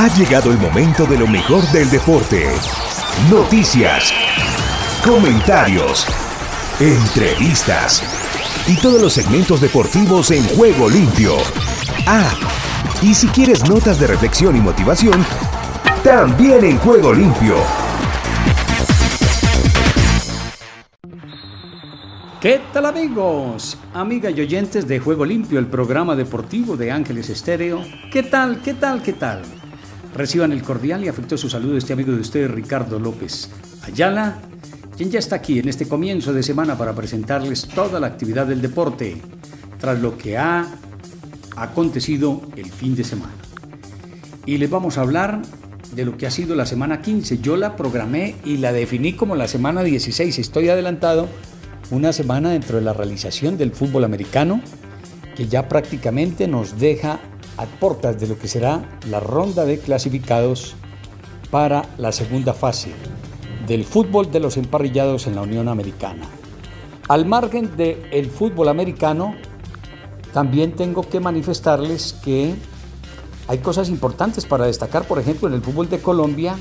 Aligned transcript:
Ha 0.00 0.06
llegado 0.14 0.52
el 0.52 0.58
momento 0.58 1.06
de 1.06 1.18
lo 1.18 1.26
mejor 1.26 1.60
del 1.72 1.90
deporte. 1.90 2.46
Noticias, 3.28 4.12
comentarios, 5.04 6.06
entrevistas 6.78 8.04
y 8.68 8.76
todos 8.76 9.02
los 9.02 9.12
segmentos 9.12 9.60
deportivos 9.60 10.30
en 10.30 10.44
juego 10.56 10.88
limpio. 10.88 11.32
Ah, 12.06 12.30
y 13.02 13.12
si 13.12 13.26
quieres 13.26 13.68
notas 13.68 13.98
de 13.98 14.06
reflexión 14.06 14.54
y 14.54 14.60
motivación, 14.60 15.26
también 16.04 16.64
en 16.64 16.78
juego 16.78 17.12
limpio. 17.12 17.56
¿Qué 22.40 22.60
tal 22.72 22.86
amigos? 22.86 23.76
Amigas 23.94 24.32
y 24.36 24.42
oyentes 24.42 24.86
de 24.86 25.00
Juego 25.00 25.24
Limpio, 25.24 25.58
el 25.58 25.66
programa 25.66 26.14
deportivo 26.14 26.76
de 26.76 26.92
Ángeles 26.92 27.30
Estéreo. 27.30 27.82
¿Qué 28.12 28.22
tal? 28.22 28.62
¿Qué 28.62 28.74
tal? 28.74 29.02
¿Qué 29.02 29.14
tal? 29.14 29.57
Reciban 30.18 30.50
el 30.50 30.64
cordial 30.64 31.04
y 31.04 31.08
afectuoso 31.08 31.48
saludo 31.48 31.74
de 31.74 31.78
este 31.78 31.92
amigo 31.92 32.10
de 32.10 32.18
ustedes, 32.18 32.50
Ricardo 32.50 32.98
López 32.98 33.50
Ayala, 33.84 34.38
quien 34.96 35.12
ya 35.12 35.20
está 35.20 35.36
aquí 35.36 35.60
en 35.60 35.68
este 35.68 35.86
comienzo 35.86 36.32
de 36.32 36.42
semana 36.42 36.76
para 36.76 36.92
presentarles 36.92 37.68
toda 37.68 38.00
la 38.00 38.08
actividad 38.08 38.48
del 38.48 38.60
deporte, 38.60 39.22
tras 39.78 40.00
lo 40.00 40.18
que 40.18 40.36
ha 40.36 40.66
acontecido 41.54 42.42
el 42.56 42.68
fin 42.68 42.96
de 42.96 43.04
semana. 43.04 43.32
Y 44.44 44.58
les 44.58 44.68
vamos 44.68 44.98
a 44.98 45.02
hablar 45.02 45.40
de 45.94 46.04
lo 46.04 46.16
que 46.16 46.26
ha 46.26 46.32
sido 46.32 46.56
la 46.56 46.66
semana 46.66 47.00
15. 47.00 47.38
Yo 47.38 47.56
la 47.56 47.76
programé 47.76 48.34
y 48.44 48.56
la 48.56 48.72
definí 48.72 49.12
como 49.12 49.36
la 49.36 49.46
semana 49.46 49.84
16. 49.84 50.36
Estoy 50.40 50.68
adelantado 50.68 51.28
una 51.92 52.12
semana 52.12 52.50
dentro 52.50 52.78
de 52.78 52.82
la 52.82 52.92
realización 52.92 53.56
del 53.56 53.70
fútbol 53.70 54.02
americano 54.02 54.62
que 55.36 55.46
ya 55.46 55.68
prácticamente 55.68 56.48
nos 56.48 56.80
deja 56.80 57.20
a 57.58 57.66
puertas 57.66 58.18
de 58.18 58.28
lo 58.28 58.38
que 58.38 58.48
será 58.48 58.98
la 59.10 59.20
ronda 59.20 59.64
de 59.64 59.78
clasificados 59.78 60.76
para 61.50 61.84
la 61.98 62.12
segunda 62.12 62.54
fase 62.54 62.92
del 63.66 63.84
fútbol 63.84 64.30
de 64.30 64.40
los 64.40 64.56
emparrillados 64.56 65.26
en 65.26 65.34
la 65.34 65.42
Unión 65.42 65.68
Americana. 65.68 66.26
Al 67.08 67.26
margen 67.26 67.76
del 67.76 68.30
fútbol 68.30 68.68
americano, 68.68 69.34
también 70.32 70.72
tengo 70.72 71.02
que 71.02 71.20
manifestarles 71.20 72.14
que 72.24 72.54
hay 73.46 73.58
cosas 73.58 73.88
importantes 73.88 74.46
para 74.46 74.66
destacar, 74.66 75.06
por 75.06 75.18
ejemplo, 75.18 75.48
en 75.48 75.54
el 75.54 75.62
fútbol 75.62 75.88
de 75.88 76.00
Colombia, 76.00 76.56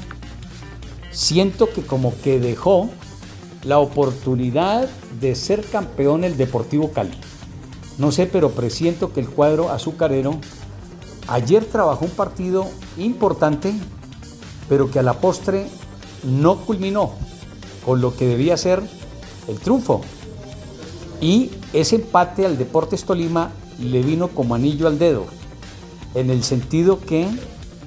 siento 1.11 1.69
que 1.69 1.81
como 1.81 2.13
que 2.21 2.39
dejó 2.39 2.89
la 3.63 3.79
oportunidad 3.79 4.87
de 5.19 5.35
ser 5.35 5.65
campeón 5.65 6.23
el 6.23 6.37
Deportivo 6.37 6.91
Cali. 6.91 7.17
No 7.97 8.11
sé, 8.11 8.25
pero 8.25 8.51
presiento 8.51 9.11
que 9.11 9.19
el 9.19 9.29
cuadro 9.29 9.71
azucarero 9.71 10.39
ayer 11.27 11.65
trabajó 11.65 12.05
un 12.05 12.11
partido 12.11 12.65
importante, 12.97 13.73
pero 14.69 14.89
que 14.89 14.99
a 14.99 15.03
la 15.03 15.13
postre 15.13 15.67
no 16.23 16.57
culminó 16.57 17.13
con 17.85 18.01
lo 18.01 18.15
que 18.15 18.27
debía 18.27 18.57
ser 18.57 18.81
el 19.47 19.59
triunfo. 19.59 20.01
Y 21.21 21.51
ese 21.73 21.95
empate 21.97 22.45
al 22.45 22.57
Deportes 22.57 23.03
Tolima 23.03 23.51
le 23.79 24.01
vino 24.01 24.29
como 24.29 24.55
anillo 24.55 24.87
al 24.87 24.99
dedo, 24.99 25.25
en 26.15 26.29
el 26.29 26.43
sentido 26.43 26.99
que 26.99 27.27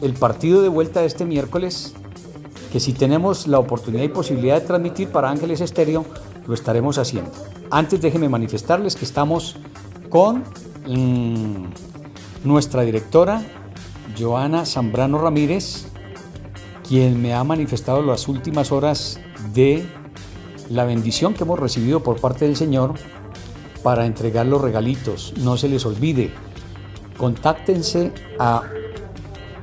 el 0.00 0.14
partido 0.14 0.62
de 0.62 0.69
vuelta 0.69 1.00
de 1.00 1.06
este 1.06 1.25
miércoles 1.25 1.94
que 2.70 2.80
si 2.80 2.92
tenemos 2.92 3.47
la 3.47 3.58
oportunidad 3.58 4.04
y 4.04 4.08
posibilidad 4.08 4.60
de 4.60 4.66
transmitir 4.66 5.08
para 5.08 5.28
Ángeles 5.28 5.60
Estéreo, 5.60 6.04
lo 6.47 6.54
estaremos 6.54 6.98
haciendo. 6.98 7.32
Antes 7.70 8.00
déjenme 8.00 8.28
manifestarles 8.28 8.94
que 8.94 9.04
estamos 9.04 9.56
con 10.08 10.44
mm, 10.86 11.66
nuestra 12.44 12.83
directora, 12.83 13.42
Joana 14.19 14.64
Zambrano 14.66 15.19
Ramírez, 15.19 15.86
quien 16.88 17.20
me 17.20 17.34
ha 17.34 17.44
manifestado 17.44 18.02
las 18.02 18.28
últimas 18.28 18.72
horas 18.72 19.20
de 19.52 19.86
la 20.69 20.84
bendición 20.84 21.34
que 21.34 21.44
hemos 21.44 21.59
recibido 21.59 22.03
por 22.03 22.20
parte 22.20 22.47
del 22.47 22.56
Señor 22.56 22.94
para 23.82 24.06
entregar 24.06 24.47
los 24.47 24.60
regalitos. 24.60 25.34
No 25.38 25.56
se 25.56 25.69
les 25.69 25.84
olvide, 25.84 26.32
contáctense 27.16 28.12
a 28.38 28.62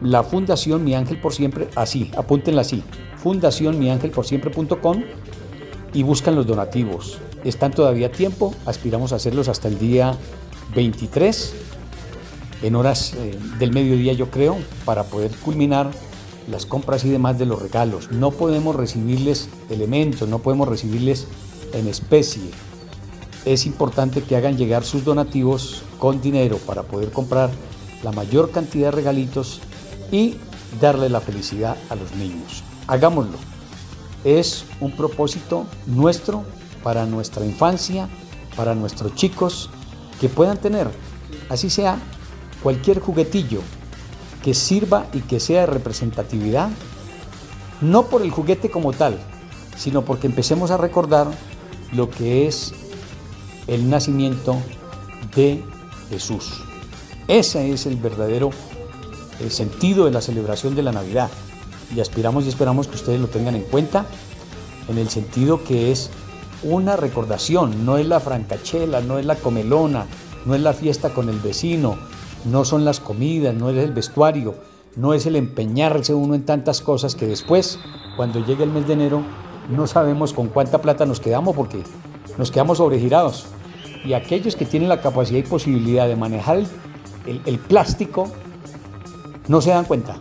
la 0.01 0.23
Fundación 0.23 0.83
Mi 0.83 0.95
Ángel 0.95 1.19
por 1.19 1.33
Siempre, 1.33 1.69
así, 1.75 2.11
apúntenla 2.15 2.61
así, 2.61 2.83
Fundación 3.17 3.77
Siempre.com 4.23 5.03
y 5.93 6.03
buscan 6.03 6.35
los 6.35 6.45
donativos. 6.45 7.19
Están 7.43 7.71
todavía 7.71 8.07
a 8.07 8.11
tiempo, 8.11 8.53
aspiramos 8.65 9.13
a 9.13 9.15
hacerlos 9.15 9.47
hasta 9.47 9.67
el 9.67 9.79
día 9.79 10.15
23, 10.75 11.55
en 12.61 12.75
horas 12.75 13.13
eh, 13.13 13.37
del 13.59 13.71
mediodía 13.71 14.13
yo 14.13 14.29
creo, 14.31 14.57
para 14.85 15.03
poder 15.03 15.31
culminar 15.37 15.91
las 16.49 16.65
compras 16.65 17.03
y 17.05 17.09
demás 17.09 17.37
de 17.37 17.45
los 17.45 17.61
regalos. 17.61 18.11
No 18.11 18.31
podemos 18.31 18.75
recibirles 18.75 19.49
elementos, 19.69 20.27
no 20.29 20.39
podemos 20.39 20.67
recibirles 20.67 21.27
en 21.73 21.87
especie. 21.87 22.49
Es 23.45 23.65
importante 23.65 24.23
que 24.23 24.35
hagan 24.35 24.57
llegar 24.57 24.83
sus 24.83 25.03
donativos 25.03 25.83
con 25.99 26.21
dinero 26.21 26.57
para 26.57 26.83
poder 26.83 27.11
comprar 27.11 27.49
la 28.03 28.11
mayor 28.11 28.51
cantidad 28.51 28.87
de 28.87 28.91
regalitos 28.91 29.61
y 30.11 30.35
darle 30.79 31.09
la 31.09 31.21
felicidad 31.21 31.77
a 31.89 31.95
los 31.95 32.13
niños. 32.15 32.63
Hagámoslo. 32.87 33.37
Es 34.23 34.65
un 34.81 34.91
propósito 34.91 35.65
nuestro 35.85 36.43
para 36.83 37.05
nuestra 37.05 37.45
infancia, 37.45 38.09
para 38.55 38.75
nuestros 38.75 39.15
chicos, 39.15 39.69
que 40.19 40.27
puedan 40.27 40.57
tener, 40.57 40.89
así 41.49 41.69
sea, 41.69 41.99
cualquier 42.67 42.99
juguetillo 42.99 43.61
que 44.43 44.53
sirva 44.53 45.05
y 45.13 45.21
que 45.21 45.39
sea 45.39 45.61
de 45.61 45.67
representatividad, 45.67 46.69
no 47.79 48.07
por 48.07 48.21
el 48.21 48.29
juguete 48.29 48.69
como 48.69 48.91
tal, 48.91 49.17
sino 49.77 50.01
porque 50.01 50.27
empecemos 50.27 50.69
a 50.69 50.75
recordar 50.75 51.27
lo 51.93 52.09
que 52.09 52.45
es 52.45 52.73
el 53.67 53.89
nacimiento 53.89 54.57
de 55.33 55.63
Jesús. 56.09 56.61
Ese 57.29 57.71
es 57.71 57.85
el 57.85 57.95
verdadero 57.95 58.49
el 59.39 59.49
sentido 59.49 60.03
de 60.03 60.11
la 60.11 60.19
celebración 60.19 60.75
de 60.75 60.83
la 60.83 60.91
Navidad. 60.91 61.29
Y 61.95 62.01
aspiramos 62.01 62.43
y 62.43 62.49
esperamos 62.49 62.89
que 62.89 62.95
ustedes 62.95 63.21
lo 63.21 63.27
tengan 63.27 63.55
en 63.55 63.63
cuenta 63.63 64.05
en 64.89 64.97
el 64.97 65.07
sentido 65.07 65.63
que 65.63 65.93
es 65.93 66.09
una 66.63 66.97
recordación, 66.97 67.85
no 67.85 67.97
es 67.97 68.05
la 68.05 68.19
francachela, 68.19 68.99
no 68.99 69.19
es 69.19 69.25
la 69.25 69.35
comelona, 69.35 70.05
no 70.45 70.53
es 70.53 70.59
la 70.59 70.73
fiesta 70.73 71.13
con 71.13 71.29
el 71.29 71.39
vecino, 71.39 71.97
no 72.45 72.65
son 72.65 72.85
las 72.85 72.99
comidas, 72.99 73.53
no 73.55 73.69
es 73.69 73.77
el 73.77 73.91
vestuario, 73.91 74.55
no 74.95 75.13
es 75.13 75.25
el 75.25 75.35
empeñarse 75.35 76.13
uno 76.13 76.35
en 76.35 76.45
tantas 76.45 76.81
cosas 76.81 77.15
que 77.15 77.27
después, 77.27 77.79
cuando 78.15 78.43
llegue 78.45 78.63
el 78.63 78.71
mes 78.71 78.87
de 78.87 78.93
enero, 78.93 79.21
no 79.69 79.85
sabemos 79.87 80.33
con 80.33 80.47
cuánta 80.47 80.81
plata 80.81 81.05
nos 81.05 81.19
quedamos 81.19 81.55
porque 81.55 81.83
nos 82.37 82.51
quedamos 82.51 82.77
sobregirados. 82.77 83.45
Y 84.05 84.13
aquellos 84.13 84.55
que 84.55 84.65
tienen 84.65 84.89
la 84.89 85.01
capacidad 85.01 85.39
y 85.39 85.43
posibilidad 85.43 86.07
de 86.07 86.15
manejar 86.15 86.63
el, 87.25 87.59
plástico, 87.59 88.29
no 89.47 89.61
se 89.61 89.71
dan 89.71 89.85
cuenta. 89.85 90.17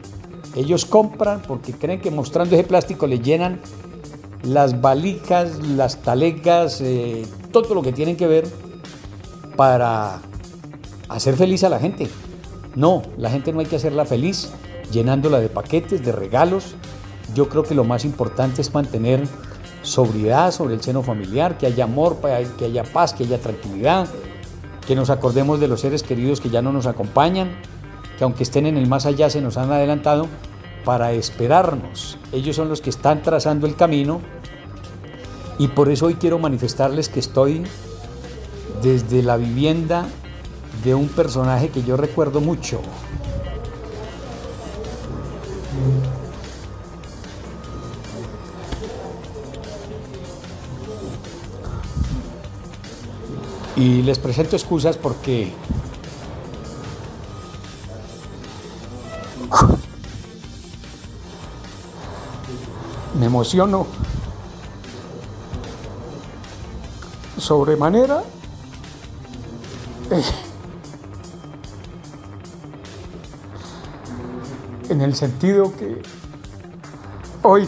Ellos 0.55 0.85
compran 0.85 1.43
porque 1.47 1.73
creen 1.73 2.01
que 2.01 2.11
mostrando 2.11 2.57
ese 2.57 2.65
plástico 2.65 3.07
le 3.07 3.21
llenan 3.21 3.61
las 4.43 4.81
valijas, 4.81 5.59
las 5.67 6.03
talecas, 6.03 6.81
eh, 6.81 7.27
todo 7.53 7.75
lo 7.75 7.83
que 7.83 7.93
tienen 7.93 8.17
que 8.17 8.27
ver 8.27 8.49
para 9.57 10.21
hacer 11.09 11.37
feliz 11.37 11.65
a 11.65 11.69
la 11.69 11.79
gente. 11.79 12.09
No, 12.75 13.03
la 13.17 13.31
gente 13.31 13.53
no 13.53 13.61
hay 13.61 13.67
que 13.67 13.77
hacerla 13.77 14.05
feliz 14.05 14.53
llenándola 14.91 15.41
de 15.41 15.49
paquetes, 15.49 16.05
de 16.05 16.13
regalos. 16.13 16.75
Yo 17.35 17.49
creo 17.49 17.63
que 17.63 17.75
lo 17.75 17.85
más 17.85 18.05
importante 18.05 18.61
es 18.61 18.73
mantener 18.73 19.27
sobriedad 19.83 20.51
sobre 20.51 20.75
el 20.75 20.83
seno 20.83 21.03
familiar, 21.03 21.59
que 21.59 21.67
haya 21.67 21.85
amor, 21.85 22.19
que 22.59 22.65
haya 22.65 22.85
paz, 22.85 23.15
que 23.15 23.25
haya 23.25 23.39
tranquilidad, 23.39 24.09
que 24.87 24.95
nos 24.95 25.11
acordemos 25.11 25.61
de 25.61 25.69
los 25.69 25.81
seres 25.81 26.03
queridos 26.03 26.41
que 26.41 26.51
ya 26.51 26.63
no 26.63 26.73
nos 26.73 26.87
acompañan, 26.87 27.57
que 28.19 28.25
aunque 28.25 28.43
estén 28.43 28.67
en 28.67 28.77
el 28.77 28.87
más 28.87 29.07
allá 29.07 29.31
se 29.31 29.41
nos 29.41 29.57
han 29.57 29.71
adelantado 29.73 30.27
para 30.85 31.13
esperarnos. 31.13 32.19
Ellos 32.33 32.57
son 32.57 32.69
los 32.69 32.81
que 32.81 32.91
están 32.91 33.23
trazando 33.23 33.67
el 33.67 33.77
camino 33.77 34.21
y 35.59 35.69
por 35.69 35.89
eso 35.89 36.07
hoy 36.07 36.15
quiero 36.15 36.39
manifestarles 36.39 37.09
que 37.09 37.21
estoy 37.21 37.65
desde 38.83 39.23
la 39.23 39.37
vivienda 39.37 40.07
de 40.87 40.95
un 40.95 41.09
personaje 41.09 41.69
que 41.69 41.83
yo 41.83 41.97
recuerdo 41.97 42.41
mucho. 42.41 42.81
Y 53.75 54.03
les 54.03 54.21
presento 54.21 54.55
excusas 54.55 54.97
porque 54.97 55.53
me 63.19 63.27
emociono 63.27 63.89
sobremanera. 67.39 68.23
En 74.89 75.01
el 75.01 75.15
sentido 75.15 75.75
que 75.77 76.01
hoy 77.43 77.67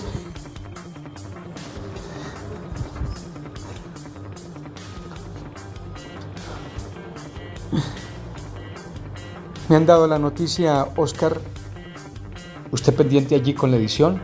me 9.69 9.77
han 9.77 9.87
dado 9.87 10.07
la 10.07 10.19
noticia, 10.19 10.89
Oscar, 10.97 11.41
usted 12.71 12.95
pendiente 12.95 13.35
allí 13.35 13.55
con 13.55 13.71
la 13.71 13.77
edición. 13.77 14.21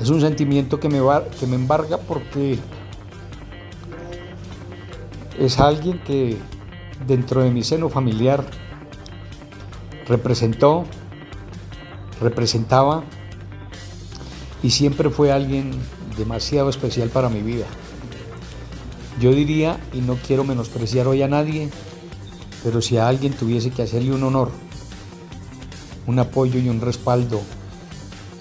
Es 0.00 0.10
un 0.10 0.20
sentimiento 0.20 0.80
que 0.80 0.88
me, 0.88 1.00
va, 1.00 1.24
que 1.28 1.46
me 1.46 1.56
embarga 1.56 1.98
porque 1.98 2.58
es 5.38 5.58
alguien 5.58 5.98
que 6.00 6.36
dentro 7.06 7.42
de 7.42 7.50
mi 7.50 7.62
seno 7.62 7.88
familiar 7.88 8.44
representó, 10.06 10.84
representaba 12.20 13.04
y 14.62 14.70
siempre 14.70 15.10
fue 15.10 15.32
alguien 15.32 15.72
demasiado 16.16 16.68
especial 16.68 17.08
para 17.08 17.28
mi 17.28 17.42
vida. 17.42 17.66
Yo 19.20 19.32
diría, 19.32 19.78
y 19.92 20.00
no 20.00 20.16
quiero 20.16 20.44
menospreciar 20.44 21.06
hoy 21.06 21.22
a 21.22 21.28
nadie, 21.28 21.70
pero 22.62 22.80
si 22.80 22.96
a 22.96 23.08
alguien 23.08 23.32
tuviese 23.32 23.70
que 23.70 23.82
hacerle 23.82 24.12
un 24.12 24.24
honor, 24.24 24.50
un 26.06 26.18
apoyo 26.18 26.58
y 26.58 26.68
un 26.68 26.80
respaldo, 26.80 27.40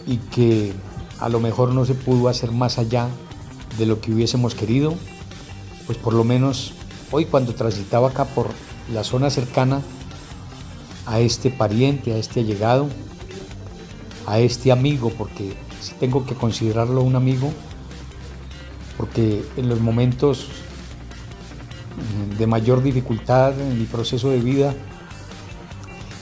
y 0.08 0.18
que 0.18 0.74
a 1.20 1.30
lo 1.30 1.40
mejor 1.40 1.74
no 1.74 1.86
se 1.86 1.94
pudo 1.94 2.28
hacer 2.28 2.52
más 2.52 2.78
allá 2.78 3.08
de 3.78 3.86
lo 3.86 4.02
que 4.02 4.12
hubiésemos 4.12 4.56
querido, 4.56 4.96
pues 5.86 5.98
por 5.98 6.14
lo 6.14 6.24
menos 6.24 6.74
hoy 7.12 7.26
cuando 7.26 7.54
transitaba 7.54 8.10
acá 8.10 8.26
por 8.26 8.48
la 8.92 9.04
zona 9.04 9.30
cercana 9.30 9.82
a 11.06 11.20
este 11.20 11.50
pariente, 11.50 12.14
a 12.14 12.18
este 12.18 12.42
allegado, 12.42 12.88
a 14.26 14.40
este 14.40 14.72
amigo, 14.72 15.12
porque 15.18 15.54
si 15.82 15.94
tengo 15.96 16.26
que 16.26 16.36
considerarlo 16.36 17.02
un 17.02 17.16
amigo, 17.16 17.52
porque 18.98 19.44
en 19.58 19.70
los 19.70 19.80
momentos 19.80 20.48
de 22.38 22.48
mayor 22.48 22.82
dificultad 22.82 23.60
en 23.60 23.80
mi 23.80 23.86
proceso 23.86 24.30
de 24.30 24.40
vida 24.40 24.74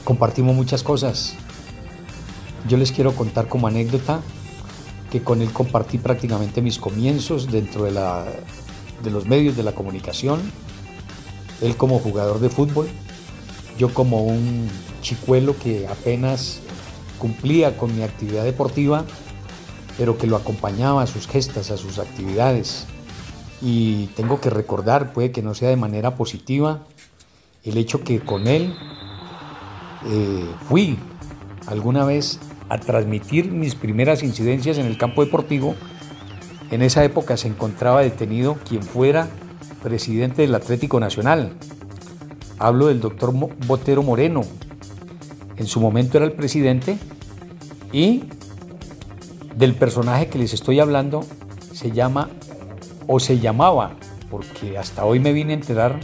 compartimos 0.03 0.55
muchas 0.55 0.83
cosas. 0.83 1.35
Yo 2.67 2.77
les 2.77 2.91
quiero 2.91 3.13
contar 3.13 3.47
como 3.47 3.67
anécdota 3.67 4.21
que 5.11 5.21
con 5.21 5.41
él 5.41 5.51
compartí 5.51 5.97
prácticamente 5.97 6.61
mis 6.61 6.79
comienzos 6.79 7.51
dentro 7.51 7.83
de, 7.83 7.91
la, 7.91 8.25
de 9.03 9.11
los 9.11 9.25
medios 9.25 9.55
de 9.55 9.63
la 9.63 9.73
comunicación. 9.73 10.41
Él 11.61 11.75
como 11.75 11.99
jugador 11.99 12.39
de 12.39 12.49
fútbol, 12.49 12.87
yo 13.81 13.91
como 13.95 14.21
un 14.21 14.69
chicuelo 15.01 15.57
que 15.57 15.87
apenas 15.87 16.59
cumplía 17.17 17.79
con 17.79 17.95
mi 17.95 18.03
actividad 18.03 18.43
deportiva, 18.43 19.05
pero 19.97 20.19
que 20.19 20.27
lo 20.27 20.35
acompañaba 20.35 21.01
a 21.01 21.07
sus 21.07 21.27
gestas, 21.27 21.71
a 21.71 21.77
sus 21.77 21.97
actividades. 21.97 22.85
Y 23.59 24.05
tengo 24.15 24.39
que 24.39 24.51
recordar, 24.51 25.13
puede 25.13 25.31
que 25.31 25.41
no 25.41 25.55
sea 25.55 25.69
de 25.69 25.77
manera 25.77 26.13
positiva, 26.13 26.83
el 27.63 27.75
hecho 27.75 28.03
que 28.03 28.19
con 28.19 28.47
él 28.47 28.75
eh, 30.05 30.45
fui 30.69 30.99
alguna 31.65 32.05
vez 32.05 32.39
a 32.69 32.77
transmitir 32.77 33.51
mis 33.51 33.73
primeras 33.73 34.21
incidencias 34.21 34.77
en 34.77 34.85
el 34.85 34.99
campo 34.99 35.25
deportivo. 35.25 35.73
En 36.69 36.83
esa 36.83 37.03
época 37.03 37.35
se 37.35 37.47
encontraba 37.47 38.01
detenido 38.01 38.59
quien 38.69 38.83
fuera 38.83 39.27
presidente 39.81 40.43
del 40.43 40.53
Atlético 40.53 40.99
Nacional, 40.99 41.55
Hablo 42.61 42.89
del 42.89 43.01
doctor 43.01 43.33
Botero 43.65 44.03
Moreno. 44.03 44.43
En 45.57 45.65
su 45.65 45.79
momento 45.79 46.17
era 46.17 46.27
el 46.27 46.33
presidente 46.33 46.99
y 47.91 48.25
del 49.55 49.73
personaje 49.73 50.27
que 50.27 50.37
les 50.37 50.53
estoy 50.53 50.79
hablando 50.79 51.25
se 51.73 51.89
llama 51.89 52.29
o 53.07 53.19
se 53.19 53.39
llamaba, 53.39 53.93
porque 54.29 54.77
hasta 54.77 55.05
hoy 55.05 55.19
me 55.19 55.33
vine 55.33 55.53
a 55.53 55.55
enterar 55.55 56.01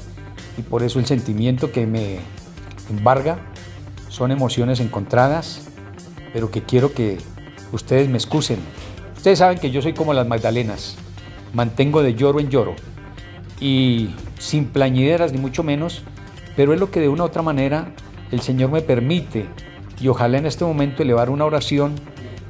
y 0.57 0.63
por 0.63 0.81
eso 0.81 0.97
el 0.97 1.05
sentimiento 1.05 1.71
que 1.71 1.85
me 1.85 2.17
embarga 2.89 3.37
son 4.09 4.31
emociones 4.31 4.79
encontradas, 4.79 5.61
pero 6.33 6.49
que 6.49 6.63
quiero 6.63 6.91
que 6.91 7.19
ustedes 7.71 8.09
me 8.09 8.17
excusen. 8.17 8.57
Ustedes 9.15 9.37
saben 9.37 9.59
que 9.59 9.69
yo 9.69 9.83
soy 9.83 9.93
como 9.93 10.11
las 10.11 10.27
Magdalenas, 10.27 10.95
mantengo 11.53 12.01
de 12.01 12.15
lloro 12.15 12.39
en 12.39 12.49
lloro 12.49 12.73
y 13.59 14.09
sin 14.39 14.65
plañideras 14.65 15.31
ni 15.31 15.37
mucho 15.37 15.61
menos, 15.61 16.01
pero 16.57 16.73
es 16.73 16.79
lo 16.79 16.89
que 16.89 16.99
de 16.99 17.07
una 17.07 17.23
u 17.23 17.27
otra 17.27 17.43
manera 17.43 17.93
el 18.31 18.41
Señor 18.41 18.71
me 18.71 18.81
permite 18.81 19.45
y 20.01 20.07
ojalá 20.09 20.39
en 20.39 20.47
este 20.47 20.65
momento 20.65 21.03
elevar 21.03 21.29
una 21.29 21.45
oración 21.45 21.93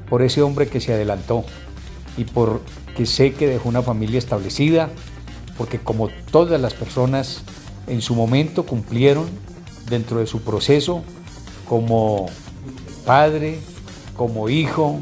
por 0.09 0.21
ese 0.24 0.42
hombre 0.42 0.69
que 0.69 0.80
se 0.80 0.94
adelantó 0.94 1.44
y 2.18 2.24
por 2.24 2.62
que 2.95 3.06
sé 3.06 3.33
que 3.33 3.48
dejó 3.48 3.69
una 3.69 3.83
familia 3.83 4.18
establecida, 4.18 4.89
porque 5.57 5.77
como 5.77 6.09
todas 6.31 6.59
las 6.59 6.74
personas 6.74 7.44
en 7.86 8.01
su 8.01 8.15
momento 8.15 8.65
cumplieron 8.65 9.27
dentro 9.89 10.19
de 10.19 10.25
su 10.25 10.42
proceso 10.42 11.03
como 11.68 12.27
padre, 13.06 13.60
como 14.15 14.48
hijo, 14.48 15.01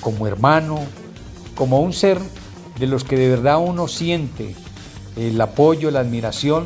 como 0.00 0.26
hermano, 0.26 0.78
como 1.54 1.80
un 1.80 1.92
ser 1.92 2.18
de 2.78 2.86
los 2.86 3.04
que 3.04 3.16
de 3.16 3.28
verdad 3.28 3.58
uno 3.58 3.86
siente 3.86 4.56
el 5.14 5.38
apoyo, 5.42 5.90
la 5.90 6.00
admiración 6.00 6.64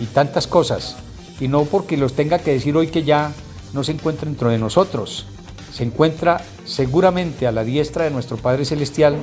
y 0.00 0.04
tantas 0.06 0.48
cosas 0.48 0.96
y 1.40 1.48
no 1.48 1.64
porque 1.64 1.96
los 1.96 2.14
tenga 2.14 2.38
que 2.38 2.52
decir 2.52 2.76
hoy 2.76 2.88
que 2.88 3.04
ya 3.04 3.32
no 3.72 3.84
se 3.84 3.92
encuentra 3.92 4.28
dentro 4.28 4.50
de 4.50 4.58
nosotros. 4.58 5.26
Se 5.72 5.84
encuentra 5.84 6.40
seguramente 6.64 7.46
a 7.46 7.52
la 7.52 7.64
diestra 7.64 8.04
de 8.04 8.10
nuestro 8.10 8.36
Padre 8.36 8.64
Celestial, 8.64 9.16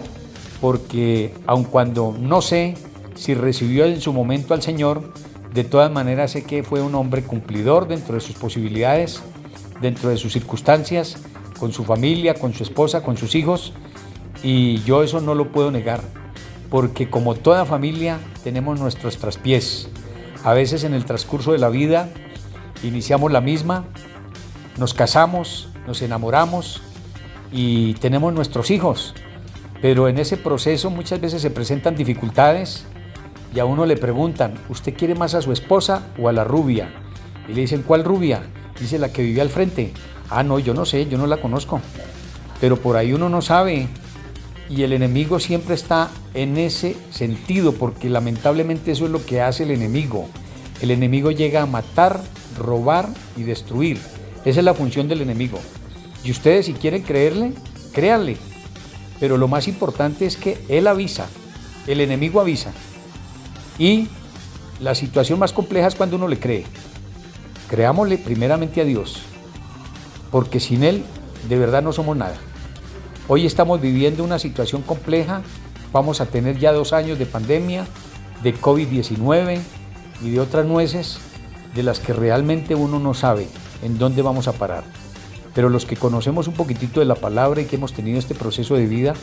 porque 0.62 1.34
aun 1.46 1.64
cuando 1.66 2.16
no 2.18 2.42
sé 2.42 2.76
si 3.16 3.34
recibió 3.34 3.86
en 3.86 4.02
su 4.02 4.14
momento 4.14 4.54
al 4.54 4.62
Señor, 4.62 5.14
de 5.54 5.64
todas 5.64 5.92
maneras 5.92 6.32
sé 6.32 6.44
que 6.44 6.64
fue 6.64 6.82
un 6.82 6.96
hombre 6.96 7.24
cumplidor 7.24 7.88
dentro 7.88 8.16
de 8.16 8.22
sus 8.22 8.36
posibilidades, 8.36 9.22
dentro 9.82 10.10
de 10.10 10.18
sus 10.18 10.34
circunstancias, 10.34 11.18
con 11.60 11.72
su 11.72 11.84
familia, 11.84 12.34
con 12.34 12.54
su 12.54 12.64
esposa, 12.64 13.04
con 13.04 13.18
sus 13.18 13.36
hijos, 13.36 13.74
y 14.44 14.82
yo 14.84 15.04
eso 15.04 15.22
no 15.22 15.34
lo 15.34 15.52
puedo 15.52 15.72
negar, 15.72 16.02
porque 16.70 17.10
como 17.10 17.36
toda 17.36 17.66
familia 17.66 18.20
tenemos 18.44 18.80
nuestros 18.80 19.18
traspiés, 19.18 19.90
a 20.46 20.54
veces 20.54 20.84
en 20.84 20.94
el 20.94 21.06
transcurso 21.06 21.54
de 21.54 21.58
la 21.58 21.70
vida 21.70 22.08
iniciamos 22.84 23.32
la 23.32 23.42
misma, 23.42 23.86
nos 24.78 24.94
casamos, 24.94 25.70
nos 25.88 26.04
enamoramos 26.04 26.84
y 27.52 27.96
tenemos 27.96 28.32
nuestros 28.32 28.70
hijos, 28.70 29.16
pero 29.82 30.08
en 30.08 30.20
ese 30.20 30.38
proceso 30.38 30.92
muchas 30.92 31.20
veces 31.20 31.42
se 31.42 31.50
presentan 31.50 31.96
dificultades 31.96 32.86
y 33.56 33.60
a 33.60 33.66
uno 33.66 33.88
le 33.88 33.98
preguntan, 33.98 34.54
¿usted 34.70 34.94
quiere 34.96 35.16
más 35.16 35.34
a 35.34 35.42
su 35.42 35.52
esposa 35.52 36.10
o 36.20 36.30
a 36.30 36.32
la 36.32 36.44
rubia? 36.44 36.94
Y 37.50 37.54
le 37.54 37.62
dicen, 37.62 37.82
¿cuál 37.82 38.04
rubia? 38.04 38.44
Dice 38.80 39.00
la 39.00 39.12
que 39.12 39.24
vivía 39.24 39.42
al 39.42 39.50
frente. 39.50 39.94
Ah, 40.30 40.44
no, 40.44 40.60
yo 40.60 40.76
no 40.76 40.86
sé, 40.86 41.08
yo 41.08 41.18
no 41.18 41.26
la 41.26 41.38
conozco. 41.38 41.82
Pero 42.62 42.78
por 42.78 42.98
ahí 42.98 43.14
uno 43.14 43.30
no 43.30 43.42
sabe 43.42 43.88
y 44.70 44.84
el 44.84 44.94
enemigo 44.94 45.40
siempre 45.40 45.76
está 45.76 46.10
en 46.34 46.58
ese 46.58 46.96
sentido, 47.12 47.74
porque 47.74 48.10
lamentablemente 48.10 48.92
eso 48.92 49.06
es 49.06 49.12
lo 49.12 49.26
que 49.26 49.42
hace 49.42 49.64
el 49.64 49.72
enemigo. 49.72 50.28
El 50.82 50.92
enemigo 50.92 51.32
llega 51.32 51.62
a 51.62 51.68
matar, 51.68 52.22
robar 52.58 53.10
y 53.38 53.44
destruir. 53.44 54.00
Esa 54.44 54.60
es 54.60 54.66
la 54.66 54.74
función 54.74 55.08
del 55.08 55.22
enemigo. 55.22 55.60
Y 56.24 56.32
ustedes 56.32 56.66
si 56.66 56.74
quieren 56.74 57.04
creerle, 57.04 57.54
créanle. 57.94 58.38
Pero 59.20 59.38
lo 59.38 59.48
más 59.48 59.68
importante 59.68 60.26
es 60.26 60.36
que 60.36 60.58
él 60.68 60.88
avisa, 60.88 61.28
el 61.88 62.02
enemigo 62.02 62.42
avisa. 62.42 62.72
Y 63.78 64.08
la 64.80 64.96
situación 64.96 65.40
más 65.40 65.54
compleja 65.54 65.88
es 65.88 65.96
cuando 65.96 66.16
uno 66.16 66.28
le 66.28 66.40
cree. 66.40 66.66
Creámosle 67.70 68.18
primeramente 68.18 68.82
a 68.82 68.86
Dios, 68.86 69.22
porque 70.32 70.60
sin 70.60 70.84
Él 70.84 71.04
de 71.48 71.58
verdad 71.58 71.82
no 71.82 71.94
somos 71.94 72.18
nada. 72.18 72.36
Hoy 73.28 73.48
estamos 73.48 73.82
viviendo 73.82 74.24
una 74.24 74.38
situación 74.38 74.84
compleja, 74.84 75.42
vamos 75.92 76.22
a 76.22 76.28
tener 76.28 76.60
ya 76.60 76.72
dos 76.72 76.94
años 76.94 77.18
de 77.18 77.26
pandemia, 77.26 77.88
de 78.44 78.54
COVID-19 78.56 79.60
y 80.22 80.30
de 80.30 80.40
otras 80.40 80.68
nueces 80.68 81.18
de 81.74 81.82
las 81.82 82.00
que 82.00 82.14
realmente 82.14 82.76
uno 82.76 83.00
no 83.00 83.16
sabe 83.16 83.48
en 83.82 83.98
dónde 83.98 84.22
vamos 84.22 84.48
a 84.48 84.54
parar. 84.54 84.84
Pero 85.56 85.70
los 85.70 85.88
que 85.88 85.96
conocemos 85.96 86.48
un 86.48 86.54
poquitito 86.54 87.00
de 87.00 87.08
la 87.08 87.16
palabra 87.16 87.62
y 87.62 87.66
que 87.66 87.78
hemos 87.78 87.94
tenido 87.94 88.20
este 88.20 88.36
proceso 88.36 88.76
de 88.76 88.86
vida, 88.86 89.16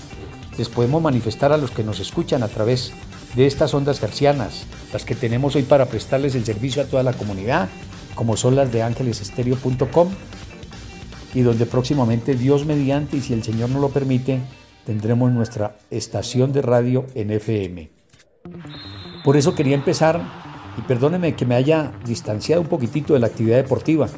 les 0.59 0.69
podemos 0.69 1.01
manifestar 1.01 1.53
a 1.53 1.57
los 1.57 1.71
que 1.71 1.85
nos 1.85 2.01
escuchan 2.01 2.43
a 2.43 2.49
través 2.49 2.93
de 3.37 3.47
estas 3.47 3.73
ondas 3.73 4.03
hercianas, 4.03 4.67
las 4.93 5.05
que 5.05 5.15
tenemos 5.15 5.55
hoy 5.55 5.63
para 5.63 5.87
prestarles 5.87 6.35
el 6.35 6.45
servicio 6.45 6.83
a 6.83 6.87
toda 6.87 7.05
la 7.05 7.13
comunidad, 7.13 7.69
como 8.17 8.37
son 8.37 8.57
las 8.57 8.73
de 8.73 8.83
ángelesestéreo.com 8.83 10.09
y 11.35 11.41
donde 11.43 11.67
próximamente 11.67 12.35
Dios 12.35 12.67
mediante 12.67 13.17
y 13.17 13.21
si 13.21 13.33
el 13.33 13.43
Señor 13.43 13.71
nos 13.71 13.81
lo 13.81 13.89
permite, 13.89 14.41
tendremos 14.85 15.33
nuestra 15.33 15.77
estación 15.91 16.53
de 16.53 16.63
radio 16.63 17.07
en 17.15 17.31
FM. 17.31 17.91
Por 19.25 19.37
eso 19.37 19.55
quería 19.55 19.75
empezar, 19.75 20.21
y 20.79 20.83
perdóneme 20.83 21.35
que 21.35 21.47
me 21.47 21.55
haya 21.55 21.93
distanciado 22.05 22.63
un 22.63 22.69
poquitito 22.69 23.15
de 23.15 23.21
la 23.21 23.29
actividad 23.29 23.57
deportiva, 23.57 24.09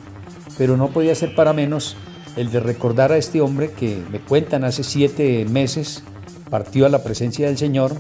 pero 0.56 0.76
no 0.76 0.88
podía 0.88 1.14
ser 1.14 1.34
para 1.34 1.52
menos 1.52 1.96
el 2.36 2.50
de 2.50 2.60
recordar 2.60 3.12
a 3.12 3.16
este 3.16 3.40
hombre 3.40 3.70
que 3.70 4.02
me 4.10 4.18
cuentan 4.18 4.64
hace 4.64 4.82
siete 4.82 5.44
meses 5.44 6.02
partió 6.50 6.86
a 6.86 6.88
la 6.88 7.02
presencia 7.02 7.46
del 7.46 7.58
Señor 7.58 7.92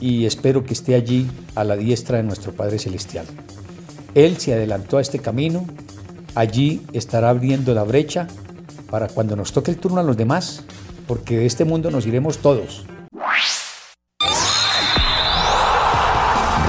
y 0.00 0.26
espero 0.26 0.64
que 0.64 0.72
esté 0.72 0.94
allí 0.94 1.26
a 1.54 1.64
la 1.64 1.76
diestra 1.76 2.18
de 2.18 2.22
nuestro 2.22 2.52
Padre 2.52 2.78
Celestial. 2.78 3.26
Él 4.14 4.38
se 4.38 4.54
adelantó 4.54 4.98
a 4.98 5.02
este 5.02 5.18
camino, 5.18 5.66
allí 6.36 6.86
estará 6.92 7.30
abriendo 7.30 7.74
la 7.74 7.82
brecha 7.82 8.28
para 8.90 9.08
cuando 9.08 9.34
nos 9.34 9.52
toque 9.52 9.72
el 9.72 9.78
turno 9.78 10.00
a 10.00 10.04
los 10.04 10.16
demás, 10.16 10.62
porque 11.08 11.38
de 11.38 11.46
este 11.46 11.64
mundo 11.64 11.90
nos 11.90 12.06
iremos 12.06 12.38
todos. 12.38 12.84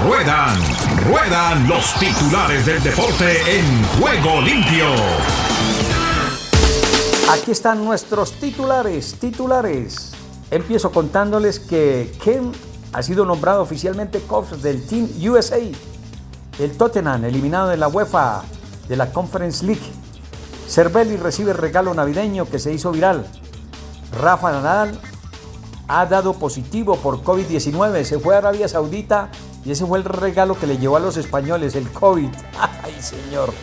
Ruedan, 0.04 0.58
ruedan 1.06 1.68
los 1.68 1.94
titulares 2.00 2.66
del 2.66 2.82
deporte 2.82 3.60
en 3.60 3.84
juego 4.00 4.42
limpio. 4.42 4.86
Aquí 7.30 7.52
están 7.52 7.84
nuestros 7.84 8.32
titulares, 8.40 9.16
titulares. 9.20 10.14
Empiezo 10.50 10.92
contándoles 10.92 11.60
que 11.60 12.14
Ken 12.24 12.54
ha 12.94 13.04
sido 13.04 13.26
nombrado 13.26 13.62
oficialmente 13.62 14.22
coach 14.22 14.52
del 14.62 14.86
Team 14.88 15.10
USA. 15.30 15.60
El 16.58 16.78
Tottenham, 16.78 17.26
eliminado 17.26 17.68
de 17.68 17.78
la 17.78 17.90
UEFA 17.90 18.44
de 18.88 18.96
la 18.96 19.12
Conference 19.12 19.66
League. 19.66 19.92
Cervelli 20.68 21.18
recibe 21.18 21.54
regalo 21.54 21.94
navideño 21.94 22.46
que 22.46 22.60
se 22.60 22.74
hizo 22.74 22.92
viral. 22.92 23.26
Rafa 24.20 24.52
Nadal 24.52 25.00
ha 25.88 26.06
dado 26.06 26.34
positivo 26.34 26.98
por 26.98 27.24
COVID-19. 27.24 28.04
Se 28.04 28.20
fue 28.20 28.36
a 28.36 28.40
Arabia 28.40 28.68
Saudita 28.68 29.30
y 29.66 29.72
ese 29.72 29.86
fue 29.86 29.98
el 30.00 30.06
regalo 30.06 30.58
que 30.58 30.68
le 30.68 30.78
llevó 30.78 30.98
a 30.98 31.00
los 31.00 31.18
españoles, 31.18 31.76
el 31.76 31.90
COVID. 31.92 32.30
¡Ay, 32.84 33.02
señor! 33.02 33.54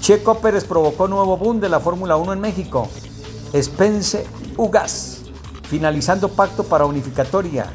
Checo 0.00 0.38
Pérez 0.38 0.64
provocó 0.64 1.08
nuevo 1.08 1.36
boom 1.36 1.60
de 1.60 1.68
la 1.68 1.80
Fórmula 1.80 2.16
1 2.16 2.32
en 2.32 2.40
México. 2.40 2.88
Spence 3.54 4.26
Ugas, 4.56 5.22
finalizando 5.64 6.28
pacto 6.28 6.64
para 6.64 6.86
unificatoria. 6.86 7.66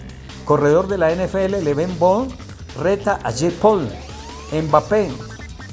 Corredor 0.46 0.88
de 0.88 0.98
la 0.98 1.14
NFL, 1.14 1.64
Leven 1.64 1.98
Ball, 2.00 2.28
reta 2.82 3.20
a 3.24 3.32
J. 3.32 3.52
Paul. 3.62 3.90
Mbappé, 4.52 5.12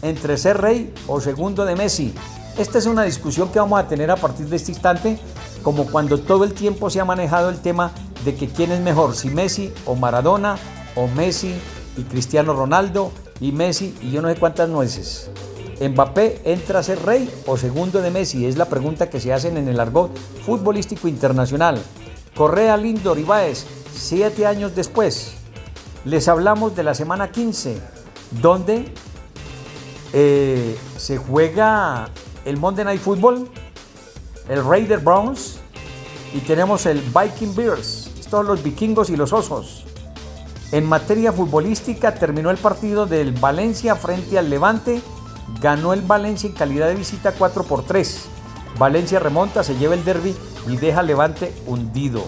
entre 0.03 0.37
ser 0.37 0.61
rey 0.61 0.93
o 1.07 1.21
segundo 1.21 1.65
de 1.65 1.77
Messi. 1.77 2.15
Esta 2.59 2.79
es 2.79 2.87
una 2.87 3.05
discusión 3.05 3.51
que 3.51 3.59
vamos 3.59 3.79
a 3.81 3.89
tener 3.89 4.11
a 4.11 4.17
partir 4.17 4.47
de 4.47 4.57
este 4.57 4.73
instante, 4.73 5.19
como 5.63 5.87
cuando 5.87 6.19
todo 6.19 6.45
el 6.45 6.53
tiempo 6.53 6.91
se 6.91 7.01
ha 7.01 7.05
manejado 7.05 7.49
el 7.49 7.61
tema 7.61 7.93
de 8.25 8.35
que 8.35 8.49
quién 8.49 8.73
es 8.73 8.81
mejor, 8.81 9.15
si 9.15 9.31
Messi 9.31 9.73
o 9.87 9.95
Maradona, 9.95 10.57
o 10.97 11.07
Messi 11.07 11.55
y 11.97 12.03
Cristiano 12.03 12.53
Ronaldo, 12.53 13.13
y 13.41 13.53
Messi 13.53 13.97
y 14.03 14.11
yo 14.11 14.21
no 14.23 14.29
sé 14.29 14.37
cuántas 14.37 14.69
nueces. 14.69 15.31
¿Mbappé 15.81 16.43
entra 16.45 16.81
a 16.81 16.83
ser 16.83 17.03
rey 17.03 17.31
o 17.47 17.57
segundo 17.57 18.03
de 18.03 18.11
Messi? 18.11 18.45
Es 18.45 18.59
la 18.59 18.67
pregunta 18.67 19.09
que 19.09 19.21
se 19.21 19.33
hacen 19.33 19.57
en 19.57 19.67
el 19.67 19.81
argot 19.81 20.15
futbolístico 20.45 21.09
internacional. 21.09 21.81
Correa 22.37 22.77
Lindo 22.77 23.17
Ibáez, 23.19 23.65
siete 23.95 24.47
años 24.47 24.75
después. 24.75 25.33
Les 26.05 26.29
hablamos 26.29 26.77
de 26.77 26.83
la 26.83 26.95
semana 26.95 27.31
15, 27.31 27.79
donde 28.43 28.93
eh, 30.13 30.79
se 30.97 31.19
juega 31.19 32.09
el 32.45 32.57
Monday 32.57 32.85
Night 32.85 33.01
Football, 33.01 33.49
el 34.49 34.65
Raider 34.65 34.99
Browns 35.01 35.59
y 36.35 36.39
tenemos 36.41 36.87
el 36.87 37.01
Viking 37.01 37.55
Bears. 37.55 38.11
Estos 38.19 38.47
los 38.47 38.63
vikingos 38.63 39.11
y 39.11 39.17
los 39.17 39.33
osos. 39.33 39.85
En 40.73 40.87
materia 40.87 41.33
futbolística 41.33 42.15
terminó 42.15 42.51
el 42.51 42.57
partido 42.57 43.07
del 43.07 43.33
Valencia 43.33 43.97
frente 43.97 44.39
al 44.39 44.51
Levante 44.51 45.03
ganó 45.61 45.93
el 45.93 46.03
Valencia 46.03 46.49
en 46.49 46.55
calidad 46.55 46.89
de 46.89 46.95
visita 46.95 47.33
4 47.33 47.65
por 47.65 47.85
3. 47.85 48.27
Valencia 48.79 49.19
remonta, 49.19 49.65
se 49.65 49.77
lleva 49.77 49.95
el 49.95 50.05
derby 50.05 50.35
y 50.69 50.77
deja 50.77 51.03
Levante 51.03 51.53
hundido. 51.67 52.25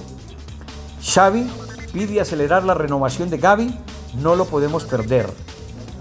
Xavi 1.03 1.49
pide 1.93 2.21
acelerar 2.21 2.65
la 2.65 2.75
renovación 2.75 3.31
de 3.31 3.39
Gaby, 3.39 3.79
no 4.21 4.35
lo 4.35 4.47
podemos 4.47 4.85
perder. 4.85 5.27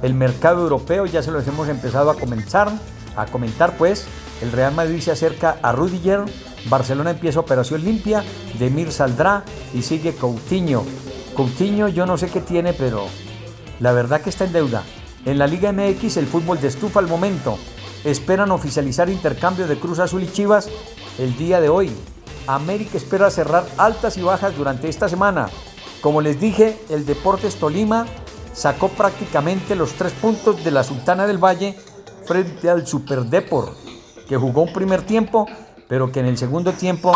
El 0.01 0.13
mercado 0.15 0.63
europeo 0.63 1.05
ya 1.05 1.21
se 1.21 1.31
lo 1.31 1.39
hemos 1.39 1.69
empezado 1.69 2.09
a 2.09 2.15
comenzar, 2.15 2.71
a 3.15 3.25
comentar 3.27 3.77
pues, 3.77 4.07
el 4.41 4.51
Real 4.51 4.73
Madrid 4.73 4.99
se 4.99 5.11
acerca 5.11 5.57
a 5.61 5.71
Rudiger, 5.71 6.21
Barcelona 6.69 7.11
empieza 7.11 7.39
operación 7.39 7.83
limpia, 7.83 8.23
Demir 8.57 8.91
saldrá 8.91 9.43
y 9.73 9.83
sigue 9.83 10.15
Coutinho. 10.15 10.83
Coutinho 11.35 11.87
yo 11.87 12.05
no 12.05 12.17
sé 12.17 12.29
qué 12.29 12.41
tiene, 12.41 12.73
pero 12.73 13.05
la 13.79 13.91
verdad 13.91 14.21
que 14.21 14.31
está 14.31 14.45
en 14.45 14.53
deuda. 14.53 14.83
En 15.25 15.37
la 15.37 15.45
Liga 15.45 15.71
MX 15.71 16.17
el 16.17 16.25
fútbol 16.25 16.59
de 16.59 16.67
estufa 16.67 16.99
al 16.99 17.07
momento. 17.07 17.57
Esperan 18.03 18.51
oficializar 18.51 19.09
intercambio 19.09 19.67
de 19.67 19.77
Cruz 19.77 19.99
Azul 19.99 20.23
y 20.23 20.31
Chivas 20.31 20.69
el 21.19 21.37
día 21.37 21.61
de 21.61 21.69
hoy. 21.69 21.91
América 22.47 22.97
espera 22.97 23.29
cerrar 23.29 23.63
altas 23.77 24.17
y 24.17 24.23
bajas 24.23 24.57
durante 24.57 24.89
esta 24.89 25.07
semana. 25.07 25.49
Como 26.01 26.21
les 26.21 26.39
dije, 26.39 26.79
el 26.89 27.05
Deportes 27.05 27.57
Tolima 27.57 28.07
sacó 28.53 28.89
prácticamente 28.89 29.75
los 29.75 29.93
tres 29.93 30.13
puntos 30.13 30.63
de 30.63 30.71
la 30.71 30.83
Sultana 30.83 31.27
del 31.27 31.37
Valle 31.37 31.77
frente 32.25 32.69
al 32.69 32.85
Super 32.85 33.23
Depor, 33.25 33.73
que 34.27 34.37
jugó 34.37 34.63
un 34.63 34.73
primer 34.73 35.01
tiempo, 35.03 35.47
pero 35.87 36.11
que 36.11 36.19
en 36.19 36.27
el 36.27 36.37
segundo 36.37 36.73
tiempo 36.73 37.13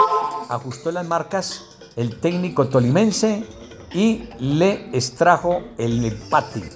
ajustó 0.50 0.92
las 0.92 1.08
marcas 1.08 1.64
el 1.96 2.20
técnico 2.20 2.68
tolimense 2.68 3.46
y 3.94 4.30
le 4.40 4.90
extrajo 4.96 5.62
el 5.78 6.04
empate, 6.04 6.70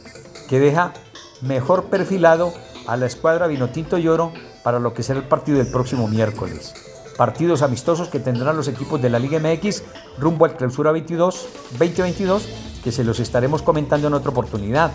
que 0.47 0.59
deja 0.59 0.93
mejor 1.41 1.85
perfilado 1.85 2.53
a 2.87 2.95
la 2.97 3.05
escuadra 3.05 3.47
Vinotinto 3.47 3.97
y 3.97 4.07
Oro 4.07 4.31
para 4.63 4.79
lo 4.79 4.93
que 4.93 5.03
será 5.03 5.19
el 5.19 5.27
partido 5.27 5.57
del 5.57 5.67
próximo 5.67 6.07
miércoles. 6.07 6.73
Partidos 7.17 7.61
amistosos 7.61 8.07
que 8.07 8.19
tendrán 8.19 8.55
los 8.55 8.69
equipos 8.69 9.01
de 9.01 9.09
la 9.09 9.19
Liga 9.19 9.39
MX 9.39 9.83
rumbo 10.17 10.45
al 10.45 10.55
Clausura 10.55 10.91
22, 10.93 11.47
2022, 11.71 12.47
que 12.83 12.91
se 12.91 13.03
los 13.03 13.19
estaremos 13.19 13.61
comentando 13.61 14.07
en 14.07 14.13
otra 14.13 14.31
oportunidad. 14.31 14.91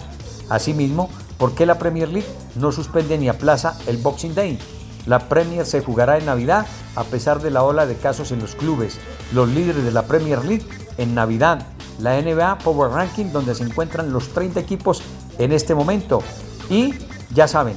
Asimismo, 0.48 1.10
¿por 1.38 1.54
qué 1.54 1.66
la 1.66 1.78
Premier 1.78 2.08
League 2.08 2.28
no 2.56 2.72
suspende 2.72 3.18
ni 3.18 3.28
aplaza 3.28 3.78
el 3.86 3.98
Boxing 3.98 4.34
Day? 4.34 4.58
La 5.06 5.28
Premier 5.28 5.66
se 5.66 5.82
jugará 5.82 6.16
en 6.18 6.26
Navidad 6.26 6.66
a 6.96 7.04
pesar 7.04 7.42
de 7.42 7.50
la 7.50 7.62
ola 7.62 7.86
de 7.86 7.96
casos 7.96 8.32
en 8.32 8.40
los 8.40 8.54
clubes. 8.54 8.98
Los 9.32 9.48
líderes 9.48 9.84
de 9.84 9.92
la 9.92 10.02
Premier 10.06 10.44
League 10.44 10.66
en 10.96 11.14
Navidad. 11.14 11.66
La 11.98 12.20
NBA 12.20 12.58
Power 12.58 12.90
Ranking 12.90 13.26
donde 13.26 13.54
se 13.54 13.64
encuentran 13.64 14.12
los 14.12 14.28
30 14.28 14.60
equipos 14.60 15.02
en 15.38 15.52
este 15.52 15.74
momento. 15.74 16.22
Y 16.70 16.94
ya 17.34 17.46
saben, 17.46 17.76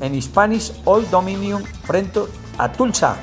en 0.00 0.20
Spanish 0.20 0.72
All 0.84 1.08
Dominion 1.10 1.64
frente 1.84 2.20
a 2.58 2.72
Tulsa. 2.72 3.16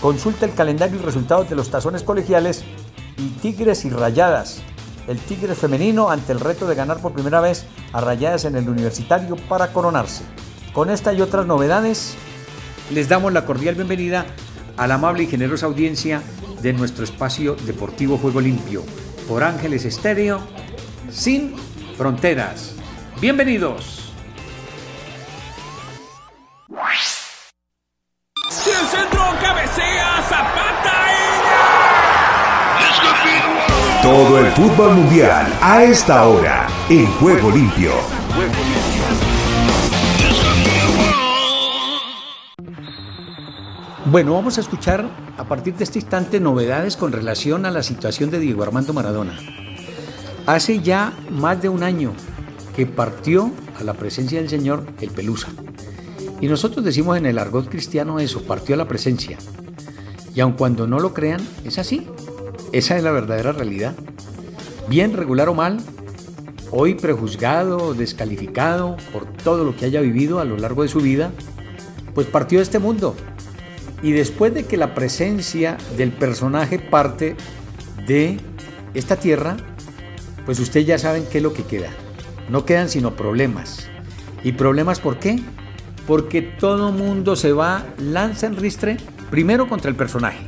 Consulta 0.00 0.46
el 0.46 0.54
calendario 0.54 0.98
y 0.98 1.02
resultados 1.02 1.48
de 1.48 1.54
los 1.54 1.70
tazones 1.70 2.02
colegiales 2.02 2.64
y 3.16 3.28
Tigres 3.40 3.84
y 3.84 3.90
Rayadas. 3.90 4.60
El 5.08 5.18
Tigres 5.18 5.58
femenino 5.58 6.10
ante 6.10 6.32
el 6.32 6.40
reto 6.40 6.66
de 6.66 6.74
ganar 6.74 6.98
por 6.98 7.12
primera 7.12 7.40
vez 7.40 7.66
a 7.92 8.00
Rayadas 8.00 8.44
en 8.44 8.56
el 8.56 8.68
universitario 8.68 9.36
para 9.48 9.72
coronarse. 9.72 10.24
Con 10.72 10.90
esta 10.90 11.12
y 11.12 11.20
otras 11.20 11.46
novedades, 11.46 12.14
les 12.90 13.08
damos 13.08 13.32
la 13.32 13.44
cordial 13.44 13.74
bienvenida 13.74 14.26
a 14.76 14.86
la 14.86 14.94
amable 14.94 15.24
y 15.24 15.26
generosa 15.26 15.66
audiencia 15.66 16.22
de 16.62 16.72
nuestro 16.72 17.04
espacio 17.04 17.56
deportivo 17.66 18.16
Juego 18.16 18.40
Limpio 18.40 18.82
por 19.28 19.42
Ángeles 19.42 19.84
Estéreo, 19.84 20.40
sin 21.10 21.54
fronteras. 21.96 22.74
Bienvenidos. 23.20 24.01
Todo 34.02 34.40
el 34.40 34.50
fútbol 34.50 34.96
mundial 34.96 35.46
a 35.60 35.84
esta 35.84 36.26
hora 36.26 36.66
en 36.90 37.06
Juego 37.06 37.52
Limpio. 37.52 37.92
Bueno, 44.06 44.34
vamos 44.34 44.58
a 44.58 44.60
escuchar 44.60 45.08
a 45.38 45.44
partir 45.44 45.76
de 45.76 45.84
este 45.84 46.00
instante 46.00 46.40
novedades 46.40 46.96
con 46.96 47.12
relación 47.12 47.64
a 47.64 47.70
la 47.70 47.84
situación 47.84 48.32
de 48.32 48.40
Diego 48.40 48.64
Armando 48.64 48.92
Maradona. 48.92 49.38
Hace 50.46 50.80
ya 50.80 51.12
más 51.30 51.62
de 51.62 51.68
un 51.68 51.84
año 51.84 52.12
que 52.74 52.86
partió 52.86 53.52
a 53.78 53.84
la 53.84 53.94
presencia 53.94 54.40
del 54.40 54.50
Señor 54.50 54.84
el 55.00 55.12
Pelusa. 55.12 55.50
Y 56.40 56.48
nosotros 56.48 56.84
decimos 56.84 57.18
en 57.18 57.26
el 57.26 57.38
argot 57.38 57.68
cristiano 57.68 58.18
eso, 58.18 58.42
partió 58.42 58.74
a 58.74 58.78
la 58.78 58.88
presencia. 58.88 59.38
Y 60.34 60.40
aun 60.40 60.54
cuando 60.54 60.88
no 60.88 60.98
lo 60.98 61.14
crean, 61.14 61.40
es 61.64 61.78
así. 61.78 62.08
Esa 62.72 62.96
es 62.96 63.02
la 63.02 63.12
verdadera 63.12 63.52
realidad. 63.52 63.94
Bien, 64.88 65.16
regular 65.16 65.48
o 65.48 65.54
mal, 65.54 65.78
hoy 66.70 66.94
prejuzgado, 66.94 67.94
descalificado 67.94 68.96
por 69.12 69.26
todo 69.26 69.64
lo 69.64 69.76
que 69.76 69.84
haya 69.84 70.00
vivido 70.00 70.40
a 70.40 70.44
lo 70.44 70.56
largo 70.56 70.82
de 70.82 70.88
su 70.88 71.00
vida, 71.00 71.30
pues 72.14 72.26
partió 72.26 72.58
de 72.58 72.64
este 72.64 72.78
mundo. 72.78 73.14
Y 74.02 74.12
después 74.12 74.52
de 74.52 74.64
que 74.64 74.76
la 74.76 74.94
presencia 74.94 75.76
del 75.96 76.10
personaje 76.12 76.78
parte 76.78 77.36
de 78.06 78.40
esta 78.94 79.16
tierra, 79.16 79.56
pues 80.44 80.58
ustedes 80.58 80.86
ya 80.86 80.98
saben 80.98 81.24
qué 81.30 81.38
es 81.38 81.44
lo 81.44 81.52
que 81.52 81.64
queda. 81.64 81.90
No 82.48 82.64
quedan 82.64 82.88
sino 82.88 83.14
problemas. 83.14 83.86
¿Y 84.42 84.52
problemas 84.52 84.98
por 84.98 85.18
qué? 85.18 85.40
porque 86.06 86.42
todo 86.42 86.92
mundo 86.92 87.36
se 87.36 87.52
va, 87.52 87.86
lanza 87.98 88.46
en 88.46 88.56
ristre, 88.56 88.96
primero 89.30 89.68
contra 89.68 89.88
el 89.88 89.96
personaje, 89.96 90.40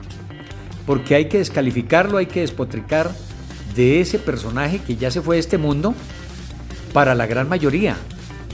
porque 0.86 1.14
hay 1.14 1.28
que 1.28 1.38
descalificarlo, 1.38 2.18
hay 2.18 2.26
que 2.26 2.40
despotricar 2.40 3.10
de 3.74 4.00
ese 4.00 4.18
personaje 4.18 4.78
que 4.78 4.96
ya 4.96 5.10
se 5.10 5.22
fue 5.22 5.36
de 5.36 5.40
este 5.40 5.58
mundo 5.58 5.94
para 6.92 7.14
la 7.14 7.26
gran 7.26 7.48
mayoría, 7.48 7.96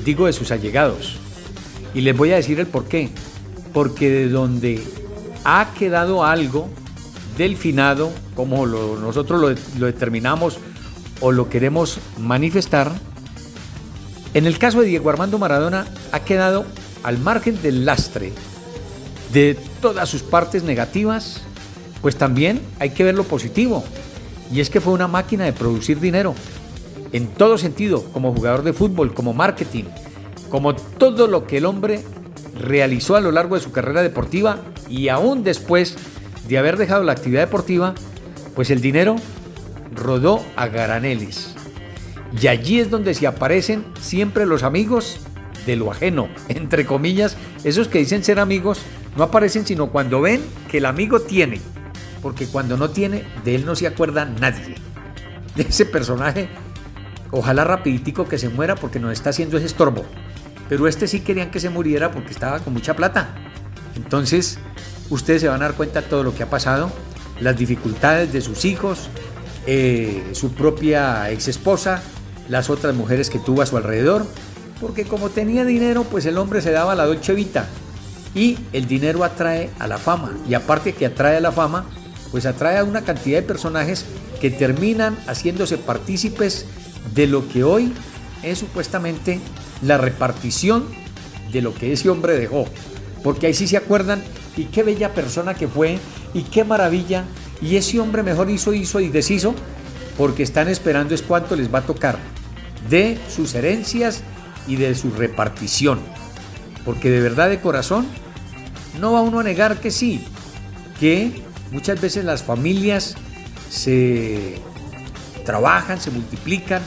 digo 0.04 0.26
de 0.26 0.32
sus 0.32 0.50
allegados. 0.50 1.18
Y 1.94 2.02
les 2.02 2.16
voy 2.16 2.32
a 2.32 2.36
decir 2.36 2.60
el 2.60 2.66
por 2.66 2.86
qué. 2.86 3.10
Porque 3.72 4.10
de 4.10 4.28
donde 4.28 4.82
ha 5.44 5.72
quedado 5.78 6.24
algo 6.24 6.68
del 7.36 7.56
finado, 7.56 8.10
como 8.34 8.66
nosotros 8.66 9.40
lo, 9.40 9.48
lo 9.78 9.86
determinamos 9.86 10.58
o 11.20 11.32
lo 11.32 11.48
queremos 11.48 11.98
manifestar, 12.18 12.92
en 14.34 14.46
el 14.46 14.58
caso 14.58 14.80
de 14.80 14.86
Diego 14.86 15.10
Armando 15.10 15.38
Maradona 15.38 15.86
ha 16.12 16.20
quedado 16.20 16.64
al 17.02 17.18
margen 17.18 17.60
del 17.62 17.84
lastre 17.84 18.32
de 19.32 19.56
todas 19.80 20.08
sus 20.08 20.22
partes 20.22 20.62
negativas, 20.62 21.42
pues 22.02 22.16
también 22.16 22.60
hay 22.78 22.90
que 22.90 23.04
ver 23.04 23.14
lo 23.14 23.24
positivo. 23.24 23.84
Y 24.52 24.60
es 24.60 24.70
que 24.70 24.80
fue 24.80 24.92
una 24.92 25.08
máquina 25.08 25.44
de 25.44 25.52
producir 25.52 26.00
dinero, 26.00 26.34
en 27.12 27.28
todo 27.28 27.58
sentido, 27.58 28.04
como 28.12 28.32
jugador 28.32 28.62
de 28.62 28.72
fútbol, 28.72 29.14
como 29.14 29.32
marketing, 29.32 29.84
como 30.48 30.74
todo 30.74 31.26
lo 31.26 31.46
que 31.46 31.58
el 31.58 31.66
hombre 31.66 32.02
realizó 32.58 33.16
a 33.16 33.20
lo 33.20 33.32
largo 33.32 33.54
de 33.54 33.62
su 33.62 33.72
carrera 33.72 34.02
deportiva 34.02 34.58
y 34.88 35.08
aún 35.08 35.42
después 35.42 35.96
de 36.48 36.58
haber 36.58 36.76
dejado 36.76 37.04
la 37.04 37.12
actividad 37.12 37.42
deportiva, 37.42 37.94
pues 38.54 38.70
el 38.70 38.80
dinero 38.80 39.16
rodó 39.94 40.42
a 40.56 40.66
garaneles. 40.66 41.54
Y 42.40 42.46
allí 42.46 42.80
es 42.80 42.90
donde 42.90 43.14
se 43.14 43.26
aparecen 43.26 43.84
siempre 44.00 44.46
los 44.46 44.62
amigos 44.62 45.20
de 45.66 45.76
lo 45.76 45.90
ajeno, 45.90 46.28
entre 46.48 46.86
comillas, 46.86 47.36
esos 47.64 47.88
que 47.88 47.98
dicen 47.98 48.24
ser 48.24 48.38
amigos 48.38 48.80
no 49.16 49.24
aparecen 49.24 49.66
sino 49.66 49.90
cuando 49.90 50.20
ven 50.20 50.40
que 50.70 50.78
el 50.78 50.86
amigo 50.86 51.20
tiene, 51.20 51.60
porque 52.22 52.46
cuando 52.46 52.76
no 52.76 52.90
tiene, 52.90 53.24
de 53.44 53.54
él 53.54 53.66
no 53.66 53.74
se 53.74 53.86
acuerda 53.86 54.24
nadie. 54.24 54.76
De 55.56 55.62
ese 55.62 55.86
personaje, 55.86 56.48
ojalá 57.30 57.64
rapiditico 57.64 58.28
que 58.28 58.38
se 58.38 58.48
muera 58.48 58.74
porque 58.76 59.00
nos 59.00 59.12
está 59.12 59.30
haciendo 59.30 59.56
ese 59.56 59.66
estorbo. 59.66 60.04
Pero 60.68 60.86
este 60.86 61.08
sí 61.08 61.20
querían 61.20 61.50
que 61.50 61.60
se 61.60 61.70
muriera 61.70 62.10
porque 62.12 62.30
estaba 62.30 62.60
con 62.60 62.72
mucha 62.72 62.94
plata. 62.94 63.34
Entonces, 63.96 64.58
ustedes 65.08 65.42
se 65.42 65.48
van 65.48 65.62
a 65.62 65.66
dar 65.66 65.74
cuenta 65.74 66.02
de 66.02 66.08
todo 66.08 66.22
lo 66.22 66.34
que 66.34 66.44
ha 66.44 66.50
pasado, 66.50 66.90
las 67.40 67.56
dificultades 67.56 68.32
de 68.32 68.40
sus 68.40 68.64
hijos, 68.64 69.08
eh, 69.66 70.30
su 70.32 70.52
propia 70.52 71.30
ex 71.30 71.48
esposa, 71.48 72.02
las 72.48 72.70
otras 72.70 72.94
mujeres 72.94 73.30
que 73.30 73.38
tuvo 73.38 73.62
a 73.62 73.66
su 73.66 73.76
alrededor, 73.76 74.26
porque 74.80 75.04
como 75.04 75.28
tenía 75.28 75.64
dinero, 75.64 76.04
pues 76.04 76.24
el 76.26 76.38
hombre 76.38 76.62
se 76.62 76.70
daba 76.70 76.94
la 76.94 77.06
dolce 77.06 77.34
vita. 77.34 77.66
Y 78.34 78.58
el 78.72 78.86
dinero 78.86 79.24
atrae 79.24 79.70
a 79.78 79.88
la 79.88 79.98
fama. 79.98 80.32
Y 80.48 80.54
aparte 80.54 80.92
que 80.92 81.06
atrae 81.06 81.36
a 81.36 81.40
la 81.40 81.50
fama, 81.50 81.84
pues 82.30 82.46
atrae 82.46 82.78
a 82.78 82.84
una 82.84 83.02
cantidad 83.02 83.38
de 83.38 83.46
personajes 83.46 84.04
que 84.40 84.50
terminan 84.50 85.16
haciéndose 85.26 85.78
partícipes 85.78 86.66
de 87.14 87.26
lo 87.26 87.48
que 87.48 87.64
hoy 87.64 87.92
es 88.42 88.58
supuestamente 88.58 89.40
la 89.82 89.98
repartición 89.98 90.84
de 91.52 91.62
lo 91.62 91.74
que 91.74 91.92
ese 91.92 92.08
hombre 92.08 92.38
dejó. 92.38 92.66
Porque 93.22 93.46
ahí 93.48 93.54
sí 93.54 93.66
se 93.66 93.76
acuerdan, 93.76 94.22
y 94.56 94.64
qué 94.64 94.82
bella 94.82 95.14
persona 95.14 95.54
que 95.54 95.68
fue, 95.68 95.98
y 96.32 96.42
qué 96.42 96.64
maravilla, 96.64 97.24
y 97.60 97.76
ese 97.76 98.00
hombre 98.00 98.22
mejor 98.22 98.50
hizo, 98.50 98.72
hizo 98.72 99.00
y 99.00 99.08
deshizo, 99.08 99.54
porque 100.16 100.42
están 100.42 100.68
esperando 100.68 101.14
es 101.14 101.22
cuánto 101.22 101.56
les 101.56 101.72
va 101.72 101.80
a 101.80 101.86
tocar 101.86 102.18
de 102.88 103.18
sus 103.28 103.54
herencias 103.54 104.22
y 104.66 104.76
de 104.76 104.94
su 104.94 105.10
repartición. 105.10 106.00
Porque 106.84 107.10
de 107.10 107.20
verdad 107.20 107.50
de 107.50 107.60
corazón, 107.60 108.06
no 109.00 109.12
va 109.12 109.20
uno 109.20 109.40
a 109.40 109.42
negar 109.42 109.80
que 109.80 109.90
sí, 109.90 110.24
que 110.98 111.42
muchas 111.70 112.00
veces 112.00 112.24
las 112.24 112.42
familias 112.42 113.16
se 113.70 114.56
trabajan, 115.44 116.00
se 116.00 116.10
multiplican, 116.10 116.82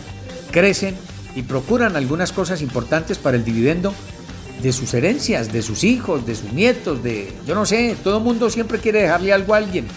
crecen 0.51 0.95
y 1.35 1.43
procuran 1.43 1.95
algunas 1.95 2.31
cosas 2.31 2.61
importantes 2.61 3.17
para 3.17 3.37
el 3.37 3.43
dividendo 3.43 3.93
de 4.61 4.71
sus 4.71 4.93
herencias, 4.93 5.51
de 5.51 5.61
sus 5.61 5.83
hijos, 5.83 6.25
de 6.25 6.35
sus 6.35 6.53
nietos, 6.53 7.03
de, 7.03 7.33
yo 7.45 7.55
no 7.55 7.65
sé, 7.65 7.97
todo 8.03 8.19
el 8.19 8.23
mundo 8.23 8.49
siempre 8.49 8.79
quiere 8.79 9.01
dejarle 9.01 9.33
algo 9.33 9.53
a 9.53 9.57
alguien, 9.57 9.87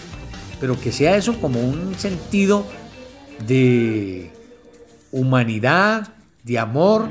pero 0.59 0.79
que 0.79 0.91
sea 0.91 1.15
eso 1.15 1.39
como 1.39 1.61
un 1.61 1.95
sentido 1.97 2.65
de 3.45 4.31
humanidad, 5.11 6.09
de 6.43 6.59
amor, 6.59 7.09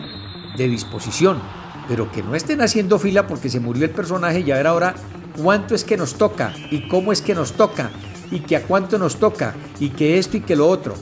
de 0.57 0.69
disposición, 0.69 1.41
pero 1.89 2.11
que 2.11 2.23
no 2.23 2.35
estén 2.35 2.61
haciendo 2.61 2.99
fila 2.99 3.27
porque 3.27 3.49
se 3.49 3.61
murió 3.61 3.85
el 3.85 3.91
personaje 3.91 4.41
y 4.41 4.51
a 4.51 4.57
ver 4.57 4.67
ahora 4.67 4.95
cuánto 5.37 5.75
es 5.75 5.85
que 5.85 5.96
nos 5.96 6.14
toca 6.14 6.53
y 6.70 6.88
cómo 6.88 7.12
es 7.12 7.22
que 7.22 7.35
nos 7.35 7.53
toca 7.53 7.90
y 8.31 8.40
que 8.40 8.57
a 8.57 8.62
cuánto 8.62 8.99
nos 8.99 9.16
toca 9.16 9.55
y 9.79 9.90
que 9.90 10.18
esto 10.18 10.37
y 10.37 10.40
que 10.40 10.57
lo 10.57 10.68
otro. 10.68 10.94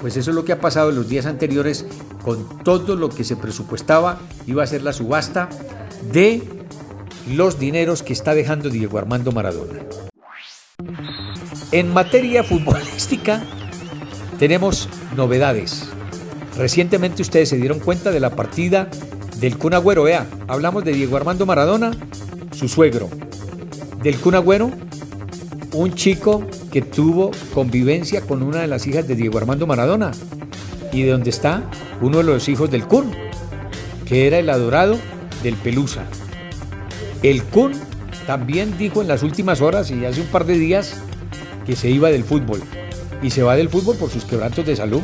Pues 0.00 0.16
eso 0.16 0.30
es 0.30 0.34
lo 0.34 0.44
que 0.44 0.52
ha 0.52 0.60
pasado 0.60 0.90
en 0.90 0.96
los 0.96 1.08
días 1.08 1.26
anteriores 1.26 1.86
con 2.22 2.58
todo 2.64 2.96
lo 2.96 3.08
que 3.08 3.24
se 3.24 3.36
presupuestaba, 3.36 4.18
iba 4.46 4.62
a 4.62 4.66
ser 4.66 4.82
la 4.82 4.92
subasta 4.92 5.48
de 6.12 6.42
los 7.28 7.58
dineros 7.58 8.02
que 8.02 8.12
está 8.12 8.34
dejando 8.34 8.68
Diego 8.68 8.98
Armando 8.98 9.32
Maradona. 9.32 9.80
En 11.70 11.92
materia 11.92 12.42
futbolística 12.42 13.42
tenemos 14.38 14.88
novedades. 15.16 15.88
Recientemente 16.56 17.22
ustedes 17.22 17.48
se 17.48 17.56
dieron 17.56 17.80
cuenta 17.80 18.10
de 18.10 18.20
la 18.20 18.30
partida 18.30 18.88
del 19.38 19.56
Kun 19.56 19.74
Agüero. 19.74 20.04
Vea, 20.04 20.26
hablamos 20.48 20.84
de 20.84 20.92
Diego 20.92 21.16
Armando 21.16 21.46
Maradona, 21.46 21.92
su 22.52 22.68
suegro. 22.68 23.08
Del 24.02 24.16
Kun 24.16 24.34
Agüero, 24.34 24.68
un 25.74 25.94
chico 25.94 26.44
que 26.72 26.82
tuvo 26.82 27.30
convivencia 27.54 28.20
con 28.20 28.42
una 28.42 28.60
de 28.60 28.66
las 28.66 28.86
hijas 28.88 29.06
de 29.06 29.14
Diego 29.14 29.38
Armando 29.38 29.66
Maradona. 29.66 30.10
Y 30.92 31.04
de 31.04 31.12
donde 31.12 31.30
está 31.30 31.62
uno 32.00 32.18
de 32.18 32.24
los 32.24 32.48
hijos 32.48 32.68
del 32.68 32.84
Kun, 32.84 33.12
que 34.04 34.26
era 34.26 34.38
el 34.38 34.50
adorado 34.50 34.98
del 35.44 35.54
Pelusa. 35.54 36.04
El 37.22 37.44
Kun 37.44 37.72
también 38.26 38.76
dijo 38.76 39.02
en 39.02 39.08
las 39.08 39.22
últimas 39.22 39.60
horas 39.60 39.90
y 39.92 40.04
hace 40.04 40.20
un 40.20 40.26
par 40.26 40.46
de 40.46 40.58
días 40.58 40.94
que 41.64 41.76
se 41.76 41.88
iba 41.88 42.10
del 42.10 42.24
fútbol. 42.24 42.60
Y 43.22 43.30
se 43.30 43.44
va 43.44 43.54
del 43.54 43.68
fútbol 43.68 43.96
por 43.96 44.10
sus 44.10 44.24
quebrantos 44.24 44.66
de 44.66 44.74
salud. 44.74 45.02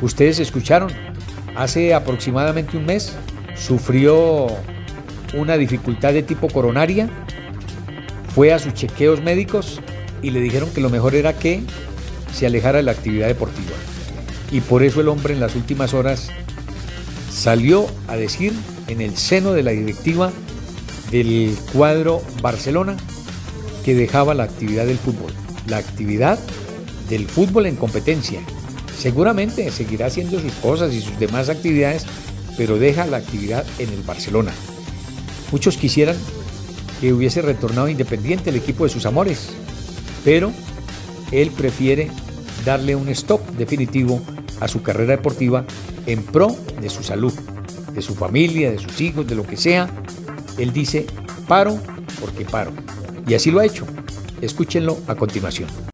Ustedes 0.00 0.38
escucharon, 0.38 0.90
hace 1.56 1.92
aproximadamente 1.92 2.76
un 2.76 2.86
mes 2.86 3.14
sufrió 3.56 4.46
una 5.36 5.56
dificultad 5.56 6.12
de 6.12 6.22
tipo 6.22 6.48
coronaria, 6.48 7.10
fue 8.34 8.52
a 8.52 8.58
sus 8.58 8.74
chequeos 8.74 9.22
médicos 9.22 9.80
y 10.22 10.30
le 10.30 10.40
dijeron 10.40 10.70
que 10.70 10.80
lo 10.80 10.90
mejor 10.90 11.14
era 11.14 11.38
que 11.38 11.62
se 12.32 12.46
alejara 12.46 12.78
de 12.78 12.84
la 12.84 12.92
actividad 12.92 13.28
deportiva. 13.28 13.76
Y 14.50 14.60
por 14.60 14.82
eso 14.82 15.00
el 15.00 15.08
hombre 15.08 15.34
en 15.34 15.40
las 15.40 15.54
últimas 15.56 15.94
horas 15.94 16.28
salió 17.30 17.86
a 18.06 18.16
decir 18.16 18.52
en 18.88 19.00
el 19.00 19.16
seno 19.16 19.52
de 19.52 19.62
la 19.62 19.70
directiva 19.72 20.30
del 21.10 21.56
cuadro 21.72 22.22
Barcelona 22.42 22.96
que 23.84 23.94
dejaba 23.94 24.34
la 24.34 24.44
actividad 24.44 24.86
del 24.86 24.98
fútbol, 24.98 25.32
la 25.66 25.78
actividad 25.78 26.38
del 27.08 27.26
fútbol 27.26 27.66
en 27.66 27.76
competencia, 27.76 28.40
Seguramente 28.98 29.70
seguirá 29.70 30.06
haciendo 30.06 30.40
sus 30.40 30.52
cosas 30.54 30.92
y 30.92 31.00
sus 31.00 31.18
demás 31.20 31.48
actividades, 31.48 32.04
pero 32.56 32.78
deja 32.78 33.06
la 33.06 33.18
actividad 33.18 33.64
en 33.78 33.90
el 33.90 34.02
Barcelona. 34.02 34.52
Muchos 35.52 35.76
quisieran 35.76 36.16
que 37.00 37.12
hubiese 37.12 37.42
retornado 37.42 37.88
Independiente 37.88 38.50
el 38.50 38.56
equipo 38.56 38.84
de 38.84 38.90
sus 38.90 39.06
amores, 39.06 39.50
pero 40.24 40.52
él 41.32 41.50
prefiere 41.50 42.10
darle 42.64 42.96
un 42.96 43.08
stop 43.08 43.40
definitivo 43.56 44.20
a 44.60 44.68
su 44.68 44.82
carrera 44.82 45.16
deportiva 45.16 45.64
en 46.06 46.22
pro 46.22 46.56
de 46.80 46.90
su 46.90 47.02
salud, 47.02 47.32
de 47.92 48.02
su 48.02 48.14
familia, 48.14 48.70
de 48.70 48.78
sus 48.78 49.00
hijos, 49.00 49.26
de 49.26 49.34
lo 49.34 49.46
que 49.46 49.56
sea. 49.56 49.88
Él 50.56 50.72
dice, 50.72 51.06
paro 51.46 51.78
porque 52.20 52.44
paro. 52.44 52.72
Y 53.26 53.34
así 53.34 53.50
lo 53.50 53.60
ha 53.60 53.66
hecho. 53.66 53.86
Escúchenlo 54.40 54.98
a 55.06 55.14
continuación. 55.14 55.87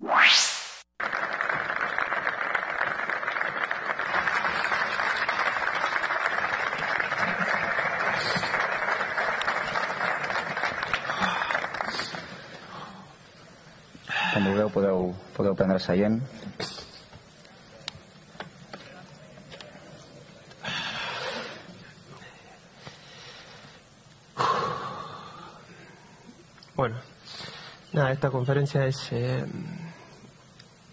Bueno, 26.75 26.97
nada, 27.93 28.13
esta 28.13 28.31
conferencia 28.31 28.87
es, 28.87 29.13
eh, 29.13 29.45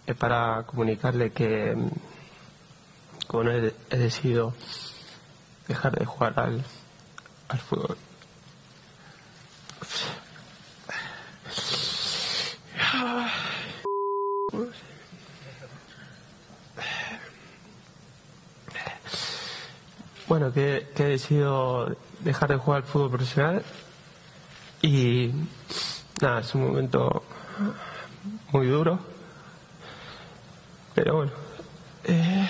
es 0.06 0.16
para 0.16 0.64
comunicarle 0.64 1.32
que, 1.32 1.76
como 3.28 3.50
he, 3.50 3.74
decidido 3.90 4.54
dejar 5.68 5.98
de 5.98 6.06
jugar 6.06 6.38
al, 6.38 6.64
al 7.48 7.60
fútbol. 7.60 7.98
Bueno, 20.32 20.54
que, 20.54 20.88
he 20.96 21.04
decidido 21.04 21.94
dejar 22.22 22.52
de 22.52 22.56
jugar 22.56 22.84
al 22.84 22.88
fútbol 22.88 23.10
profesional 23.10 23.64
y 24.82 25.30
nada, 26.22 26.40
es 26.40 26.56
un 26.56 26.68
momento 26.68 27.24
muy 28.54 28.68
duro, 28.68 28.98
pero 30.96 31.16
bueno, 31.18 31.32
eh, 32.06 32.50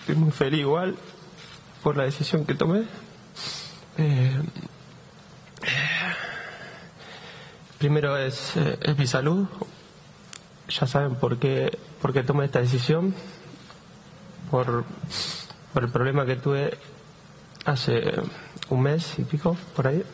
estoy 0.00 0.16
muy 0.16 0.32
feliz 0.32 0.58
igual 0.58 0.96
por 1.84 1.96
la 1.96 2.02
decisión 2.02 2.44
que 2.44 2.54
tomé. 2.56 2.86
Eh, 3.96 4.42
primero 7.78 8.16
es, 8.16 8.56
eh, 8.56 8.76
es, 8.82 8.98
mi 8.98 9.06
salud, 9.06 9.46
ya 10.68 10.88
saben 10.88 11.14
por 11.14 11.38
qué, 11.38 11.78
por 12.02 12.12
qué 12.12 12.24
tomé 12.24 12.46
esta 12.46 12.58
decisión, 12.58 13.14
por, 14.50 14.84
por 15.74 15.82
el 15.82 15.90
problema 15.90 16.24
que 16.24 16.36
tuve 16.36 16.78
hace 17.64 18.14
un 18.70 18.80
mes 18.80 19.18
y 19.18 19.24
pico, 19.24 19.56
por 19.74 19.88
ahí. 19.88 20.04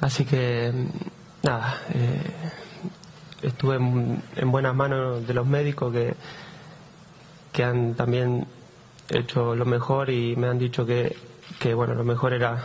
Así 0.00 0.24
que, 0.24 0.72
nada, 1.42 1.82
eh, 1.92 2.22
estuve 3.42 3.76
en, 3.76 4.22
en, 4.36 4.52
buenas 4.52 4.74
manos 4.74 5.26
de 5.26 5.34
los 5.34 5.44
médicos 5.46 5.92
que, 5.92 6.14
que 7.52 7.64
han 7.64 7.94
también 7.94 8.46
hecho 9.10 9.56
lo 9.56 9.64
mejor 9.64 10.10
y 10.10 10.36
me 10.36 10.46
han 10.46 10.60
dicho 10.60 10.86
que, 10.86 11.16
que 11.58 11.74
bueno, 11.74 11.94
lo 11.94 12.04
mejor 12.04 12.32
era 12.32 12.62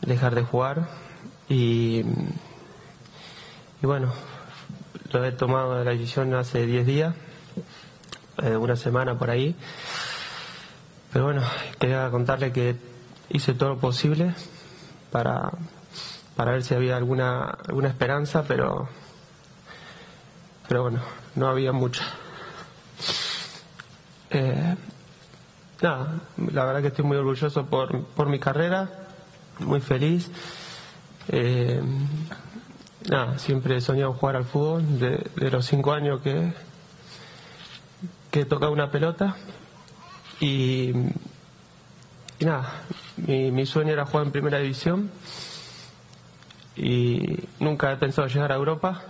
dejar 0.00 0.34
de 0.34 0.42
jugar 0.42 0.88
y, 1.48 2.02
y 3.80 3.86
bueno, 3.86 4.12
lo 5.12 5.24
he 5.24 5.30
tomado 5.30 5.84
la 5.84 5.92
decisión 5.92 6.34
hace 6.34 6.66
10 6.66 6.86
días, 6.86 7.14
eh, 8.42 8.56
una 8.56 8.76
semana 8.76 9.18
por 9.18 9.30
ahí. 9.30 9.54
Pero 11.12 11.26
bueno, 11.26 11.42
quería 11.78 12.10
contarle 12.10 12.52
que 12.52 12.76
hice 13.30 13.54
todo 13.54 13.70
lo 13.70 13.78
posible 13.78 14.34
para, 15.10 15.50
para 16.36 16.52
ver 16.52 16.62
si 16.62 16.74
había 16.74 16.96
alguna, 16.96 17.44
alguna 17.44 17.88
esperanza, 17.88 18.44
pero, 18.46 18.88
pero 20.68 20.82
bueno, 20.82 21.00
no 21.34 21.48
había 21.48 21.72
mucha. 21.72 22.04
Eh, 24.30 24.76
nada, 25.80 26.20
la 26.52 26.64
verdad 26.64 26.82
que 26.82 26.88
estoy 26.88 27.04
muy 27.04 27.16
orgulloso 27.16 27.66
por, 27.66 28.04
por 28.04 28.28
mi 28.28 28.38
carrera, 28.38 28.90
muy 29.60 29.80
feliz. 29.80 30.30
Eh, 31.28 31.82
nada, 33.08 33.38
siempre 33.38 33.76
he 33.76 33.80
soñado 33.80 34.12
jugar 34.12 34.36
al 34.36 34.44
fútbol, 34.44 34.98
de, 34.98 35.26
de 35.36 35.50
los 35.50 35.64
cinco 35.64 35.92
años 35.92 36.20
que, 36.20 36.52
que 38.30 38.40
he 38.40 38.44
tocado 38.44 38.72
una 38.72 38.90
pelota. 38.90 39.36
Y, 40.40 40.92
nada, 42.40 42.82
mi, 43.16 43.66
sueño 43.66 43.92
era 43.92 44.06
jugar 44.06 44.26
en 44.26 44.32
primera 44.32 44.58
división 44.58 45.10
y 46.76 47.38
nunca 47.58 47.92
he 47.92 47.96
pensado 47.96 48.28
llegar 48.28 48.52
a 48.52 48.56
Europa. 48.56 49.02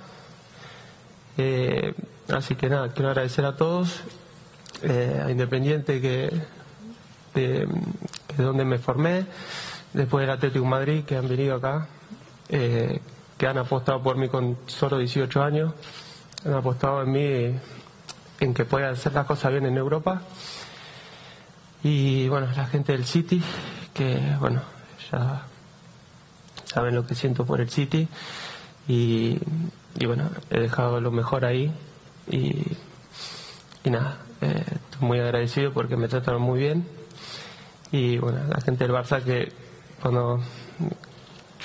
Eh, 1.37 1.95
así 2.29 2.55
que 2.55 2.69
nada, 2.69 2.93
quiero 2.93 3.11
agradecer 3.11 3.45
a 3.45 3.57
todos, 3.57 4.03
eh, 4.83 5.23
a 5.25 5.31
Independiente 5.31 6.01
que, 6.01 6.31
de, 7.35 7.67
de, 8.37 8.43
donde 8.43 8.65
me 8.65 8.79
formé, 8.79 9.27
después 9.93 10.23
del 10.23 10.31
Atlético 10.31 10.65
Madrid 10.65 11.05
que 11.05 11.17
han 11.17 11.29
venido 11.29 11.57
acá, 11.57 11.89
eh, 12.49 13.01
que 13.37 13.47
han 13.47 13.59
apostado 13.59 14.03
por 14.03 14.17
mí 14.17 14.29
con 14.29 14.57
solo 14.67 14.99
18 14.99 15.43
años, 15.43 15.75
han 16.45 16.55
apostado 16.55 17.03
en 17.03 17.13
mí 17.13 17.59
en 18.41 18.55
que 18.55 18.65
pueda 18.65 18.91
hacer 18.91 19.13
las 19.13 19.27
cosas 19.27 19.53
bien 19.53 19.67
en 19.67 19.77
Europa. 19.77 20.23
Y 21.83 22.29
bueno, 22.29 22.49
la 22.57 22.67
gente 22.67 22.93
del 22.93 23.05
City, 23.05 23.43
que 23.95 24.21
bueno, 24.41 24.63
ya 25.11 25.43
saben 26.65 26.95
lo 26.95 27.07
que 27.07 27.15
siento 27.15 27.45
por 27.45 27.61
el 27.61 27.71
City. 27.71 28.09
Y, 28.87 29.39
y 29.99 30.07
bueno, 30.07 30.31
he 30.51 30.61
dejado 30.61 31.01
lo 31.01 31.11
mejor 31.11 31.45
ahí. 31.45 31.73
Y, 32.31 32.63
y 33.85 33.91
nada, 33.91 34.19
eh, 34.41 34.65
estoy 34.67 35.07
muy 35.07 35.21
agradecido 35.21 35.73
porque 35.73 35.97
me 35.97 36.09
trataron 36.09 36.43
muy 36.43 36.61
bien. 36.61 36.87
Y 37.91 38.19
bueno, 38.19 38.41
la 38.49 38.61
gente 38.61 38.87
del 38.87 38.95
Barça 38.95 39.23
que 39.23 39.51
cuando 40.03 40.41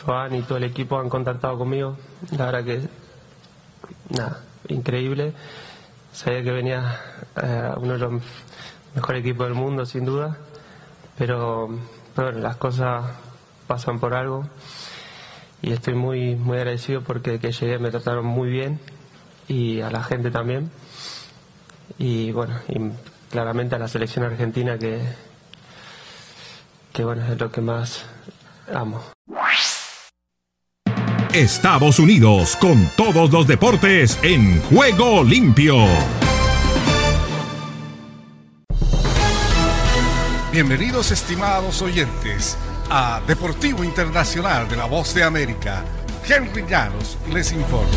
Joan 0.06 0.36
y 0.36 0.42
todo 0.42 0.58
el 0.58 0.64
equipo 0.64 1.00
han 1.00 1.10
contactado 1.10 1.58
conmigo, 1.58 1.98
la 2.38 2.46
verdad 2.46 2.64
que 2.64 2.82
nada, 4.10 4.42
increíble. 4.70 5.34
Sabía 6.14 6.44
que 6.44 6.52
venía 6.52 7.00
eh, 7.42 7.72
uno 7.78 7.94
de 7.94 8.00
los 8.00 8.22
mejor 8.94 9.16
equipo 9.16 9.44
del 9.44 9.56
mundo, 9.56 9.86
sin 9.86 10.06
duda. 10.06 10.38
Pero, 11.18 11.70
pero 12.16 12.28
bueno, 12.28 12.40
las 12.42 12.58
cosas 12.58 13.04
pasan 13.68 14.00
por 14.00 14.14
algo. 14.14 14.48
Y 15.62 15.72
estoy 15.74 15.96
muy, 15.96 16.36
muy 16.36 16.58
agradecido 16.58 17.02
porque 17.02 17.40
que 17.40 17.52
llegué 17.52 17.80
me 17.80 17.90
trataron 17.90 18.26
muy 18.26 18.50
bien 18.50 18.80
y 19.48 19.82
a 19.82 19.90
la 19.90 20.04
gente 20.04 20.30
también. 20.30 20.72
Y 21.98 22.32
bueno, 22.32 22.60
y 22.68 22.80
claramente 23.32 23.76
a 23.76 23.80
la 23.80 23.88
selección 23.88 24.26
argentina 24.26 24.78
que, 24.78 25.02
que 26.92 27.04
bueno, 27.04 27.26
es 27.26 27.40
lo 27.40 27.52
que 27.52 27.62
más 27.62 28.06
amo. 28.72 29.02
Estados 31.34 31.98
Unidos 31.98 32.56
con 32.58 32.88
todos 32.96 33.32
los 33.32 33.48
deportes 33.48 34.20
en 34.22 34.62
juego 34.62 35.24
limpio. 35.24 35.88
Bienvenidos 40.52 41.10
estimados 41.10 41.82
oyentes 41.82 42.56
a 42.88 43.20
Deportivo 43.26 43.84
Internacional 43.84 44.70
de 44.70 44.76
la 44.76 44.86
Voz 44.86 45.16
de 45.16 45.24
América. 45.24 45.84
Henry 46.24 46.66
Llanos 46.70 47.18
les 47.34 47.52
informa. 47.52 47.90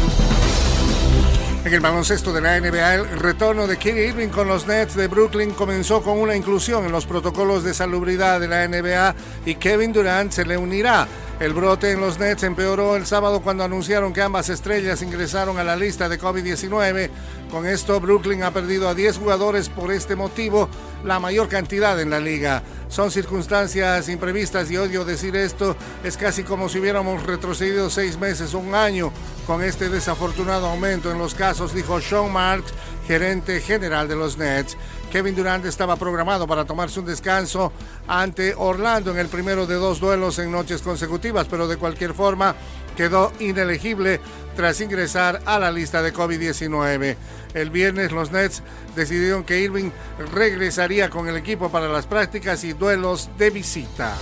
En 1.66 1.74
el 1.74 1.80
baloncesto 1.80 2.32
de 2.32 2.40
la 2.40 2.58
NBA, 2.58 2.94
el 2.94 3.18
retorno 3.18 3.66
de 3.66 3.76
Kyrie 3.76 4.08
Irving 4.08 4.28
con 4.28 4.48
los 4.48 4.66
Nets 4.66 4.94
de 4.94 5.08
Brooklyn 5.08 5.50
comenzó 5.50 6.00
con 6.00 6.16
una 6.16 6.34
inclusión 6.34 6.86
en 6.86 6.92
los 6.92 7.04
protocolos 7.04 7.64
de 7.64 7.74
salubridad 7.74 8.40
de 8.40 8.48
la 8.48 8.66
NBA 8.66 9.14
y 9.44 9.56
Kevin 9.56 9.92
Durant 9.92 10.32
se 10.32 10.46
le 10.46 10.56
unirá. 10.56 11.06
El 11.38 11.52
brote 11.52 11.92
en 11.92 12.00
los 12.00 12.18
Nets 12.18 12.44
empeoró 12.44 12.96
el 12.96 13.04
sábado 13.04 13.42
cuando 13.42 13.62
anunciaron 13.62 14.14
que 14.14 14.22
ambas 14.22 14.48
estrellas 14.48 15.02
ingresaron 15.02 15.58
a 15.58 15.64
la 15.64 15.76
lista 15.76 16.08
de 16.08 16.18
COVID-19. 16.18 17.10
Con 17.50 17.66
esto, 17.66 18.00
Brooklyn 18.00 18.42
ha 18.42 18.52
perdido 18.52 18.88
a 18.88 18.94
10 18.94 19.18
jugadores 19.18 19.68
por 19.68 19.92
este 19.92 20.16
motivo, 20.16 20.70
la 21.04 21.20
mayor 21.20 21.48
cantidad 21.48 22.00
en 22.00 22.08
la 22.08 22.20
liga. 22.20 22.62
Son 22.88 23.10
circunstancias 23.10 24.08
imprevistas 24.08 24.70
y 24.70 24.78
odio 24.78 25.04
decir 25.04 25.36
esto, 25.36 25.76
es 26.02 26.16
casi 26.16 26.42
como 26.42 26.70
si 26.70 26.78
hubiéramos 26.78 27.22
retrocedido 27.24 27.90
seis 27.90 28.18
meses 28.18 28.54
o 28.54 28.58
un 28.58 28.74
año 28.74 29.12
con 29.46 29.62
este 29.62 29.90
desafortunado 29.90 30.66
aumento 30.66 31.12
en 31.12 31.18
los 31.18 31.34
casos, 31.34 31.74
dijo 31.74 32.00
Sean 32.00 32.32
Marks, 32.32 32.72
gerente 33.06 33.60
general 33.60 34.08
de 34.08 34.16
los 34.16 34.38
Nets. 34.38 34.78
Kevin 35.16 35.34
Durant 35.34 35.64
estaba 35.64 35.96
programado 35.96 36.46
para 36.46 36.66
tomarse 36.66 37.00
un 37.00 37.06
descanso 37.06 37.72
ante 38.06 38.54
Orlando 38.54 39.12
en 39.12 39.18
el 39.18 39.28
primero 39.28 39.66
de 39.66 39.76
dos 39.76 39.98
duelos 39.98 40.38
en 40.38 40.52
noches 40.52 40.82
consecutivas, 40.82 41.46
pero 41.48 41.66
de 41.66 41.78
cualquier 41.78 42.12
forma 42.12 42.54
quedó 42.94 43.32
inelegible 43.40 44.20
tras 44.56 44.78
ingresar 44.82 45.40
a 45.46 45.58
la 45.58 45.72
lista 45.72 46.02
de 46.02 46.12
COVID-19. 46.12 47.16
El 47.54 47.70
viernes 47.70 48.12
los 48.12 48.30
Nets 48.30 48.62
decidieron 48.94 49.44
que 49.44 49.58
Irving 49.58 49.88
regresaría 50.34 51.08
con 51.08 51.26
el 51.28 51.36
equipo 51.38 51.70
para 51.70 51.88
las 51.88 52.04
prácticas 52.04 52.62
y 52.64 52.74
duelos 52.74 53.30
de 53.38 53.48
visita. 53.48 54.14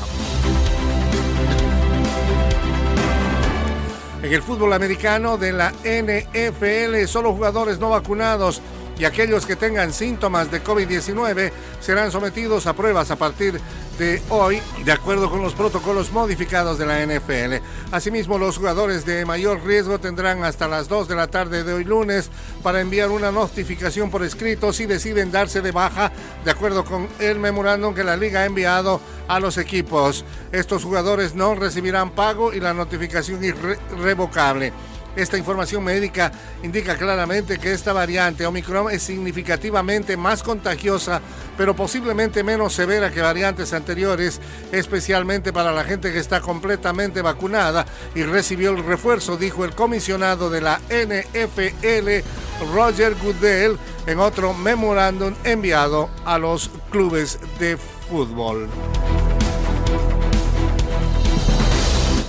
En 4.22 4.32
el 4.32 4.42
fútbol 4.42 4.72
americano 4.72 5.38
de 5.38 5.52
la 5.52 5.72
NFL, 5.82 7.04
solo 7.08 7.32
jugadores 7.32 7.80
no 7.80 7.90
vacunados 7.90 8.62
y 8.98 9.04
aquellos 9.04 9.46
que 9.46 9.56
tengan 9.56 9.92
síntomas 9.92 10.50
de 10.50 10.62
COVID-19 10.62 11.52
serán 11.80 12.10
sometidos 12.10 12.66
a 12.66 12.74
pruebas 12.74 13.10
a 13.10 13.16
partir 13.16 13.60
de 13.98 14.20
hoy, 14.28 14.60
de 14.84 14.92
acuerdo 14.92 15.30
con 15.30 15.40
los 15.40 15.54
protocolos 15.54 16.10
modificados 16.12 16.78
de 16.78 16.86
la 16.86 17.04
NFL. 17.04 17.64
Asimismo, 17.92 18.38
los 18.38 18.58
jugadores 18.58 19.04
de 19.04 19.24
mayor 19.24 19.64
riesgo 19.64 19.98
tendrán 20.00 20.44
hasta 20.44 20.66
las 20.66 20.88
2 20.88 21.08
de 21.08 21.14
la 21.14 21.28
tarde 21.28 21.62
de 21.62 21.72
hoy 21.72 21.84
lunes 21.84 22.30
para 22.62 22.80
enviar 22.80 23.10
una 23.10 23.30
notificación 23.30 24.10
por 24.10 24.24
escrito 24.24 24.72
si 24.72 24.86
deciden 24.86 25.30
darse 25.30 25.60
de 25.60 25.70
baja, 25.70 26.10
de 26.44 26.50
acuerdo 26.50 26.84
con 26.84 27.08
el 27.18 27.38
memorándum 27.38 27.94
que 27.94 28.04
la 28.04 28.16
liga 28.16 28.40
ha 28.40 28.46
enviado 28.46 29.00
a 29.28 29.40
los 29.40 29.58
equipos. 29.58 30.24
Estos 30.52 30.84
jugadores 30.84 31.34
no 31.34 31.54
recibirán 31.54 32.10
pago 32.10 32.52
y 32.52 32.60
la 32.60 32.74
notificación 32.74 33.42
irrevocable. 33.44 34.72
Esta 35.16 35.38
información 35.38 35.84
médica 35.84 36.32
indica 36.62 36.96
claramente 36.96 37.58
que 37.58 37.72
esta 37.72 37.92
variante 37.92 38.46
Omicron 38.46 38.90
es 38.90 39.02
significativamente 39.02 40.16
más 40.16 40.42
contagiosa 40.42 41.20
pero 41.56 41.74
posiblemente 41.74 42.42
menos 42.42 42.72
severa 42.74 43.10
que 43.10 43.20
variantes 43.20 43.72
anteriores, 43.72 44.40
especialmente 44.72 45.52
para 45.52 45.72
la 45.72 45.84
gente 45.84 46.12
que 46.12 46.18
está 46.18 46.40
completamente 46.40 47.22
vacunada 47.22 47.86
y 48.14 48.22
recibió 48.22 48.70
el 48.70 48.84
refuerzo, 48.84 49.36
dijo 49.36 49.64
el 49.64 49.74
comisionado 49.74 50.50
de 50.50 50.60
la 50.60 50.80
NFL, 50.88 52.24
Roger 52.72 53.14
Goodell, 53.16 53.78
en 54.06 54.18
otro 54.18 54.54
memorándum 54.54 55.34
enviado 55.44 56.10
a 56.24 56.38
los 56.38 56.70
clubes 56.90 57.38
de 57.58 57.76
fútbol. 58.08 58.68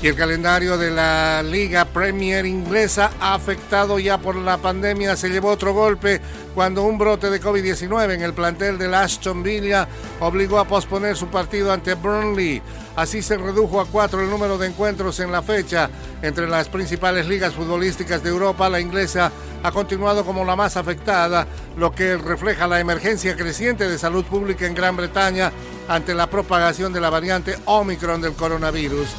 Y 0.05 0.07
el 0.07 0.15
calendario 0.15 0.77
de 0.77 0.91
la 0.91 1.41
Liga 1.41 1.83
Premier 1.83 2.45
inglesa, 2.45 3.09
afectado 3.19 3.97
ya 3.97 4.19
por 4.19 4.35
la 4.35 4.59
pandemia, 4.59 5.15
se 5.15 5.29
llevó 5.29 5.49
otro 5.49 5.73
golpe 5.73 6.21
cuando 6.53 6.83
un 6.83 6.99
brote 6.99 7.31
de 7.31 7.41
COVID-19 7.41 8.13
en 8.13 8.21
el 8.21 8.33
plantel 8.33 8.77
de 8.77 8.95
Aston 8.95 9.41
Villa 9.41 9.87
obligó 10.19 10.59
a 10.59 10.67
posponer 10.67 11.17
su 11.17 11.29
partido 11.29 11.71
ante 11.71 11.95
Burnley. 11.95 12.61
Así 12.95 13.23
se 13.23 13.35
redujo 13.35 13.81
a 13.81 13.87
cuatro 13.87 14.21
el 14.21 14.29
número 14.29 14.59
de 14.59 14.67
encuentros 14.67 15.19
en 15.21 15.31
la 15.31 15.41
fecha. 15.41 15.89
Entre 16.21 16.47
las 16.47 16.69
principales 16.69 17.25
ligas 17.25 17.55
futbolísticas 17.55 18.21
de 18.21 18.29
Europa, 18.29 18.69
la 18.69 18.79
inglesa 18.79 19.31
ha 19.63 19.71
continuado 19.71 20.23
como 20.23 20.45
la 20.45 20.55
más 20.55 20.77
afectada, 20.77 21.47
lo 21.77 21.91
que 21.93 22.15
refleja 22.17 22.67
la 22.67 22.79
emergencia 22.79 23.35
creciente 23.35 23.89
de 23.89 23.97
salud 23.97 24.23
pública 24.23 24.67
en 24.67 24.75
Gran 24.75 24.95
Bretaña 24.95 25.51
ante 25.87 26.13
la 26.13 26.29
propagación 26.29 26.93
de 26.93 27.01
la 27.01 27.09
variante 27.09 27.57
Omicron 27.65 28.21
del 28.21 28.33
coronavirus. 28.33 29.09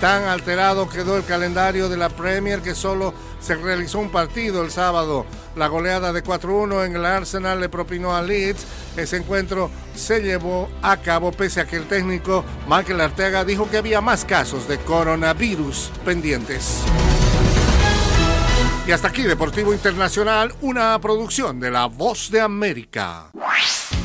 Tan 0.00 0.24
alterado 0.24 0.88
quedó 0.88 1.18
el 1.18 1.24
calendario 1.26 1.90
de 1.90 1.98
la 1.98 2.08
Premier 2.08 2.62
que 2.62 2.74
solo 2.74 3.12
se 3.38 3.54
realizó 3.54 3.98
un 3.98 4.10
partido 4.10 4.62
el 4.62 4.70
sábado. 4.70 5.26
La 5.56 5.66
goleada 5.66 6.14
de 6.14 6.24
4-1 6.24 6.86
en 6.86 6.96
el 6.96 7.04
Arsenal 7.04 7.60
le 7.60 7.68
propinó 7.68 8.16
a 8.16 8.22
Leeds. 8.22 8.64
Ese 8.96 9.18
encuentro 9.18 9.70
se 9.94 10.20
llevó 10.20 10.70
a 10.80 10.96
cabo 10.96 11.32
pese 11.32 11.60
a 11.60 11.66
que 11.66 11.76
el 11.76 11.86
técnico 11.86 12.46
Michael 12.66 13.02
Arteaga 13.02 13.44
dijo 13.44 13.68
que 13.68 13.76
había 13.76 14.00
más 14.00 14.24
casos 14.24 14.66
de 14.68 14.78
coronavirus 14.78 15.90
pendientes. 16.02 16.78
Y 18.86 18.92
hasta 18.92 19.08
aquí 19.08 19.22
Deportivo 19.22 19.74
Internacional, 19.74 20.54
una 20.62 20.98
producción 20.98 21.60
de 21.60 21.70
La 21.70 21.86
Voz 21.86 22.30
de 22.30 22.40
América. 22.40 23.30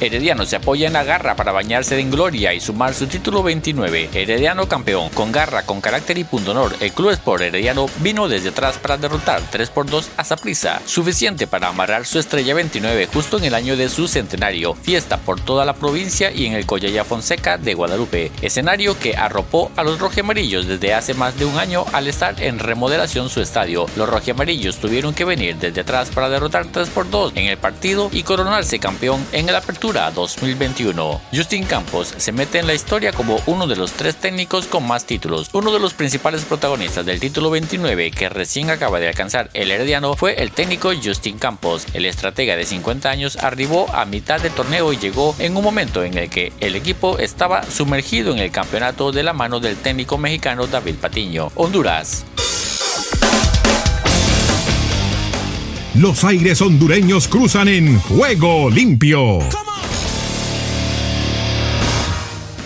Herediano 0.00 0.46
se 0.46 0.56
apoya 0.56 0.86
en 0.86 0.94
la 0.94 1.04
garra 1.04 1.36
para 1.36 1.52
bañarse 1.52 2.00
en 2.00 2.10
gloria 2.10 2.54
y 2.54 2.60
sumar 2.60 2.94
su 2.94 3.06
título 3.06 3.42
29. 3.42 4.08
Herediano 4.14 4.66
campeón, 4.66 5.10
con 5.10 5.30
garra, 5.30 5.62
con 5.64 5.82
carácter 5.82 6.16
y 6.16 6.24
punto 6.24 6.52
honor. 6.52 6.74
El 6.80 6.92
Club 6.92 7.10
Sport 7.10 7.42
Herediano 7.42 7.86
vino 7.98 8.26
desde 8.26 8.48
atrás 8.48 8.78
para 8.78 8.96
derrotar 8.96 9.42
3 9.50 9.68
por 9.68 9.84
2 9.90 10.08
a 10.16 10.24
Saprissa, 10.24 10.80
suficiente 10.86 11.46
para 11.46 11.68
amarrar 11.68 12.06
su 12.06 12.18
estrella 12.18 12.54
29 12.54 13.08
justo 13.12 13.36
en 13.36 13.44
el 13.44 13.54
año 13.54 13.76
de 13.76 13.90
su 13.90 14.08
centenario. 14.08 14.74
Fiesta 14.74 15.18
por 15.18 15.38
toda 15.38 15.66
la 15.66 15.74
provincia 15.74 16.30
y 16.30 16.46
en 16.46 16.54
el 16.54 16.64
Collaya 16.64 17.04
Fonseca 17.04 17.58
de 17.58 17.74
Guadalupe, 17.74 18.32
escenario 18.40 18.98
que 18.98 19.16
arropó 19.16 19.70
a 19.76 19.84
los 19.84 19.98
rojamarillos 19.98 20.66
desde 20.66 20.94
hace 20.94 21.12
más 21.12 21.38
de 21.38 21.44
un 21.44 21.58
año 21.58 21.84
al 21.92 22.08
estar 22.08 22.42
en 22.42 22.58
remodelación 22.58 23.28
su 23.28 23.42
estadio. 23.42 23.84
Los 23.96 24.08
rojamarillos 24.08 24.78
tuvieron 24.78 25.12
que 25.12 25.26
venir 25.26 25.56
desde 25.56 25.82
atrás 25.82 26.08
para 26.08 26.30
derrotar 26.30 26.64
3 26.72 26.88
por 26.88 27.10
2 27.10 27.32
en 27.34 27.48
el 27.48 27.58
partido 27.58 28.08
y 28.12 28.22
coronarse 28.22 28.78
campeón 28.78 29.26
en 29.32 29.50
el 29.50 29.56
apertura 29.56 29.89
2021. 29.92 31.20
Justin 31.34 31.64
Campos 31.64 32.14
se 32.16 32.30
mete 32.30 32.60
en 32.60 32.68
la 32.68 32.74
historia 32.74 33.12
como 33.12 33.40
uno 33.46 33.66
de 33.66 33.74
los 33.74 33.92
tres 33.92 34.14
técnicos 34.14 34.66
con 34.66 34.86
más 34.86 35.04
títulos. 35.04 35.50
Uno 35.52 35.72
de 35.72 35.80
los 35.80 35.94
principales 35.94 36.44
protagonistas 36.44 37.04
del 37.04 37.18
título 37.18 37.50
29 37.50 38.12
que 38.12 38.28
recién 38.28 38.70
acaba 38.70 39.00
de 39.00 39.08
alcanzar 39.08 39.50
el 39.52 39.70
Herediano 39.70 40.14
fue 40.14 40.40
el 40.40 40.52
técnico 40.52 40.92
Justin 41.02 41.38
Campos. 41.38 41.86
El 41.92 42.06
estratega 42.06 42.54
de 42.54 42.66
50 42.66 43.10
años 43.10 43.36
arribó 43.38 43.90
a 43.92 44.04
mitad 44.04 44.40
del 44.40 44.52
torneo 44.52 44.92
y 44.92 44.98
llegó 44.98 45.34
en 45.40 45.56
un 45.56 45.64
momento 45.64 46.04
en 46.04 46.16
el 46.16 46.30
que 46.30 46.52
el 46.60 46.76
equipo 46.76 47.18
estaba 47.18 47.64
sumergido 47.64 48.32
en 48.32 48.38
el 48.38 48.52
campeonato 48.52 49.10
de 49.10 49.24
la 49.24 49.32
mano 49.32 49.58
del 49.58 49.76
técnico 49.76 50.18
mexicano 50.18 50.68
David 50.68 50.96
Patiño. 50.96 51.50
Honduras. 51.56 52.24
Los 55.94 56.22
aires 56.22 56.62
hondureños 56.62 57.26
cruzan 57.26 57.66
en 57.66 57.98
juego 57.98 58.70
limpio. 58.70 59.40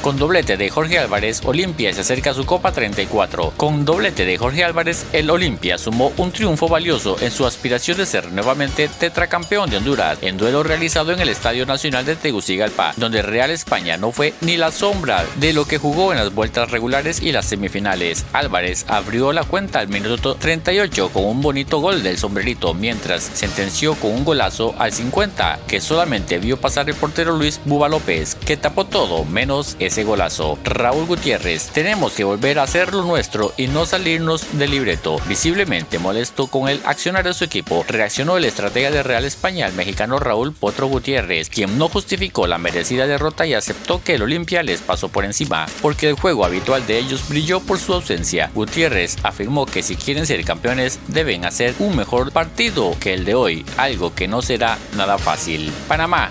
Con 0.05 0.19
doblete 0.19 0.59
de 0.59 0.69
Jorge 0.69 0.99
Álvarez, 0.99 1.41
Olimpia 1.47 1.91
se 1.95 2.03
acerca 2.03 2.33
a 2.33 2.35
su 2.35 2.45
Copa 2.45 2.73
34. 2.73 3.55
Con 3.57 3.87
doblete 3.87 4.27
de 4.27 4.37
Jorge 4.37 4.63
Álvarez, 4.63 5.07
el 5.15 5.31
Olimpia 5.31 5.79
sumó 5.79 6.13
un 6.19 6.31
triunfo 6.31 6.69
valioso 6.69 7.17
en 7.23 7.31
su 7.31 7.47
aspiración 7.47 7.97
de 7.97 8.05
ser 8.05 8.31
nuevamente 8.31 8.89
tetracampeón 8.89 9.71
de 9.71 9.79
Honduras, 9.79 10.19
en 10.21 10.37
duelo 10.37 10.63
realizado 10.63 11.11
en 11.13 11.21
el 11.21 11.31
Estadio 11.31 11.65
Nacional 11.65 12.05
de 12.05 12.17
Tegucigalpa, 12.17 12.93
donde 12.99 13.23
Real 13.23 13.51
España 13.51 13.97
no 13.97 14.13
fue 14.13 14.35
ni 14.43 14.59
la 14.59 14.73
sombra 14.73 15.25
de 15.37 15.55
lo 15.55 15.65
que 15.65 15.79
jugó 15.79 16.13
en 16.13 16.19
las 16.19 16.35
vueltas 16.35 16.71
regulares 16.71 17.23
y 17.23 17.33
las 17.33 17.47
semifinales. 17.47 18.27
Álvarez 18.35 18.85
abrió 18.89 19.33
la 19.33 19.45
cuenta 19.45 19.79
al 19.79 19.89
minuto 19.89 20.35
38 20.35 21.13
con 21.15 21.25
un 21.25 21.41
bonito 21.41 21.79
gol 21.79 22.03
del 22.03 22.19
sombrerito, 22.19 22.75
mientras 22.75 23.23
sentenció 23.23 23.95
con 23.95 24.13
un 24.13 24.27
golazo 24.27 24.75
al 24.79 24.93
50, 24.93 25.61
que 25.67 25.81
solamente 25.81 26.39
vio 26.39 26.59
pasar 26.59 26.91
el 26.91 26.95
portero 26.95 27.33
Luis 27.39 27.59
Buba 27.65 27.89
López, 27.89 28.35
que 28.35 28.59
tapó 28.59 28.85
todo 28.85 29.25
menos 29.25 29.77
ese 29.79 29.94
golazo. 30.03 30.59
Raúl 30.65 31.07
Gutiérrez, 31.07 31.69
tenemos 31.69 32.13
que 32.13 32.25
volver 32.25 32.59
a 32.59 32.65
hacer 32.65 32.93
lo 32.93 33.05
nuestro 33.05 33.53
y 33.57 33.69
no 33.69 33.87
salirnos 33.87 34.59
del 34.59 34.73
libreto. 34.73 35.19
Visiblemente 35.29 35.99
molesto 35.99 36.49
con 36.49 36.69
el 36.69 36.81
accionar 36.85 37.25
de 37.25 37.35
su 37.35 37.45
equipo, 37.45 37.85
reaccionó 37.87 38.37
el 38.37 38.45
estratega 38.45 38.91
de 38.91 39.03
Real 39.03 39.25
España, 39.25 39.67
el 39.67 39.75
mexicano 39.75 40.19
Raúl 40.19 40.53
Potro 40.53 40.87
Gutiérrez, 40.89 41.51
quien 41.51 41.79
no 41.79 41.89
justificó 41.89 42.47
la 42.47 42.59
merecida 42.59 43.07
derrota 43.07 43.47
y 43.47 43.55
aceptó 43.55 44.03
que 44.03 44.15
el 44.15 44.23
Olimpia 44.23 44.63
les 44.63 44.81
pasó 44.81 45.09
por 45.09 45.25
encima, 45.25 45.67
porque 45.83 46.09
el 46.09 46.15
juego 46.15 46.45
habitual 46.45 46.87
de 46.87 46.99
ellos 46.99 47.29
brilló 47.29 47.61
por 47.61 47.79
su 47.79 47.93
ausencia. 47.93 48.51
Gutiérrez 48.55 49.19
afirmó 49.23 49.67
que 49.67 49.83
si 49.83 49.97
quieren 49.97 50.27
ser 50.27 50.45
campeones 50.45 50.99
deben 51.09 51.45
hacer 51.45 51.75
un 51.79 51.97
mejor 51.97 52.33
partido 52.33 52.97
que 52.99 53.15
el 53.15 53.25
de 53.25 53.35
hoy, 53.35 53.65
algo 53.77 54.15
que 54.15 54.29
no 54.29 54.43
será 54.43 54.79
nada 54.97 55.19
fácil. 55.19 55.73
Panamá 55.87 56.31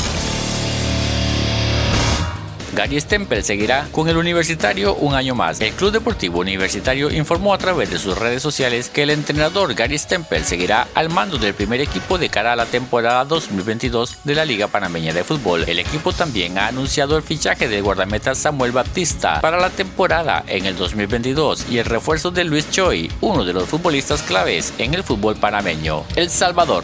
Gary 2.73 2.99
Stempel 2.99 3.43
seguirá 3.43 3.87
con 3.91 4.07
el 4.07 4.17
Universitario 4.17 4.95
un 4.95 5.15
año 5.15 5.35
más. 5.35 5.59
El 5.61 5.73
Club 5.73 5.91
Deportivo 5.91 6.39
Universitario 6.39 7.11
informó 7.11 7.53
a 7.53 7.57
través 7.57 7.89
de 7.89 7.99
sus 7.99 8.17
redes 8.17 8.41
sociales 8.41 8.89
que 8.89 9.03
el 9.03 9.09
entrenador 9.09 9.73
Gary 9.73 9.97
Stempel 9.97 10.45
seguirá 10.45 10.87
al 10.93 11.09
mando 11.09 11.37
del 11.37 11.53
primer 11.53 11.81
equipo 11.81 12.17
de 12.17 12.29
cara 12.29 12.53
a 12.53 12.55
la 12.55 12.65
temporada 12.65 13.25
2022 13.25 14.19
de 14.23 14.35
la 14.35 14.45
Liga 14.45 14.67
Panameña 14.67 15.13
de 15.13 15.23
Fútbol. 15.23 15.65
El 15.67 15.79
equipo 15.79 16.13
también 16.13 16.57
ha 16.57 16.67
anunciado 16.67 17.17
el 17.17 17.23
fichaje 17.23 17.67
del 17.67 17.83
guardameta 17.83 18.35
Samuel 18.35 18.71
Baptista 18.71 19.41
para 19.41 19.59
la 19.59 19.69
temporada 19.69 20.43
en 20.47 20.65
el 20.65 20.75
2022 20.75 21.67
y 21.69 21.77
el 21.79 21.85
refuerzo 21.85 22.31
de 22.31 22.43
Luis 22.43 22.69
Choi, 22.71 23.11
uno 23.21 23.43
de 23.43 23.53
los 23.53 23.67
futbolistas 23.67 24.21
claves 24.21 24.73
en 24.77 24.93
el 24.93 25.03
fútbol 25.03 25.35
panameño. 25.35 26.03
El 26.15 26.29
Salvador. 26.29 26.83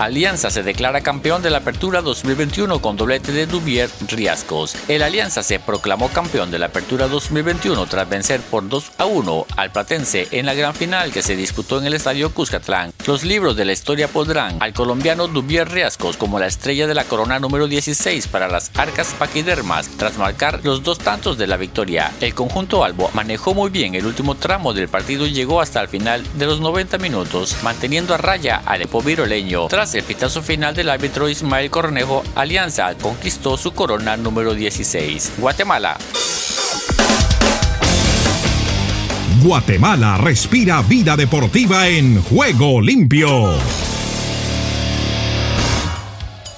Alianza 0.00 0.48
se 0.50 0.62
declara 0.62 1.02
campeón 1.02 1.42
de 1.42 1.50
la 1.50 1.58
Apertura 1.58 2.00
2021 2.00 2.80
con 2.80 2.96
doblete 2.96 3.32
de 3.32 3.46
Dubier 3.46 3.90
Riascos. 4.08 4.74
El 4.88 5.02
Alianza 5.02 5.42
se 5.42 5.58
proclamó 5.58 6.08
campeón 6.08 6.50
de 6.50 6.58
la 6.58 6.66
Apertura 6.66 7.06
2021 7.06 7.84
tras 7.84 8.08
vencer 8.08 8.40
por 8.40 8.66
2 8.66 8.92
a 8.96 9.04
1 9.04 9.46
al 9.58 9.72
Platense 9.72 10.26
en 10.30 10.46
la 10.46 10.54
gran 10.54 10.74
final 10.74 11.12
que 11.12 11.20
se 11.20 11.36
disputó 11.36 11.78
en 11.78 11.84
el 11.84 11.92
Estadio 11.92 12.32
Cuscatlán. 12.32 12.94
Los 13.06 13.24
libros 13.24 13.56
de 13.56 13.66
la 13.66 13.72
historia 13.72 14.08
pondrán 14.08 14.56
al 14.60 14.72
colombiano 14.72 15.28
Dubier 15.28 15.68
Riascos 15.68 16.16
como 16.16 16.38
la 16.38 16.46
estrella 16.46 16.86
de 16.86 16.94
la 16.94 17.04
corona 17.04 17.38
número 17.38 17.68
16 17.68 18.26
para 18.28 18.48
las 18.48 18.70
arcas 18.76 19.14
paquidermas 19.18 19.86
tras 19.98 20.16
marcar 20.16 20.60
los 20.62 20.82
dos 20.82 20.98
tantos 20.98 21.36
de 21.36 21.46
la 21.46 21.58
victoria. 21.58 22.10
El 22.22 22.34
conjunto 22.34 22.84
albo 22.84 23.10
manejó 23.12 23.52
muy 23.52 23.68
bien 23.68 23.94
el 23.94 24.06
último 24.06 24.34
tramo 24.34 24.72
del 24.72 24.88
partido 24.88 25.26
y 25.26 25.32
llegó 25.32 25.60
hasta 25.60 25.82
el 25.82 25.88
final 25.88 26.24
de 26.38 26.46
los 26.46 26.60
90 26.60 26.96
minutos, 26.96 27.56
manteniendo 27.62 28.14
a 28.14 28.16
raya 28.16 28.62
al 28.64 28.80
epo 28.80 29.02
viroleño. 29.02 29.68
El 29.94 30.04
pitazo 30.04 30.42
final 30.42 30.74
del 30.74 30.88
árbitro 30.88 31.28
Ismael 31.28 31.70
Cornejo, 31.70 32.22
Alianza 32.34 32.94
conquistó 32.94 33.56
su 33.56 33.72
corona 33.72 34.16
número 34.16 34.54
16. 34.54 35.32
Guatemala. 35.38 35.96
Guatemala 39.42 40.18
respira 40.18 40.82
vida 40.82 41.16
deportiva 41.16 41.88
en 41.88 42.22
juego 42.22 42.80
limpio. 42.80 43.54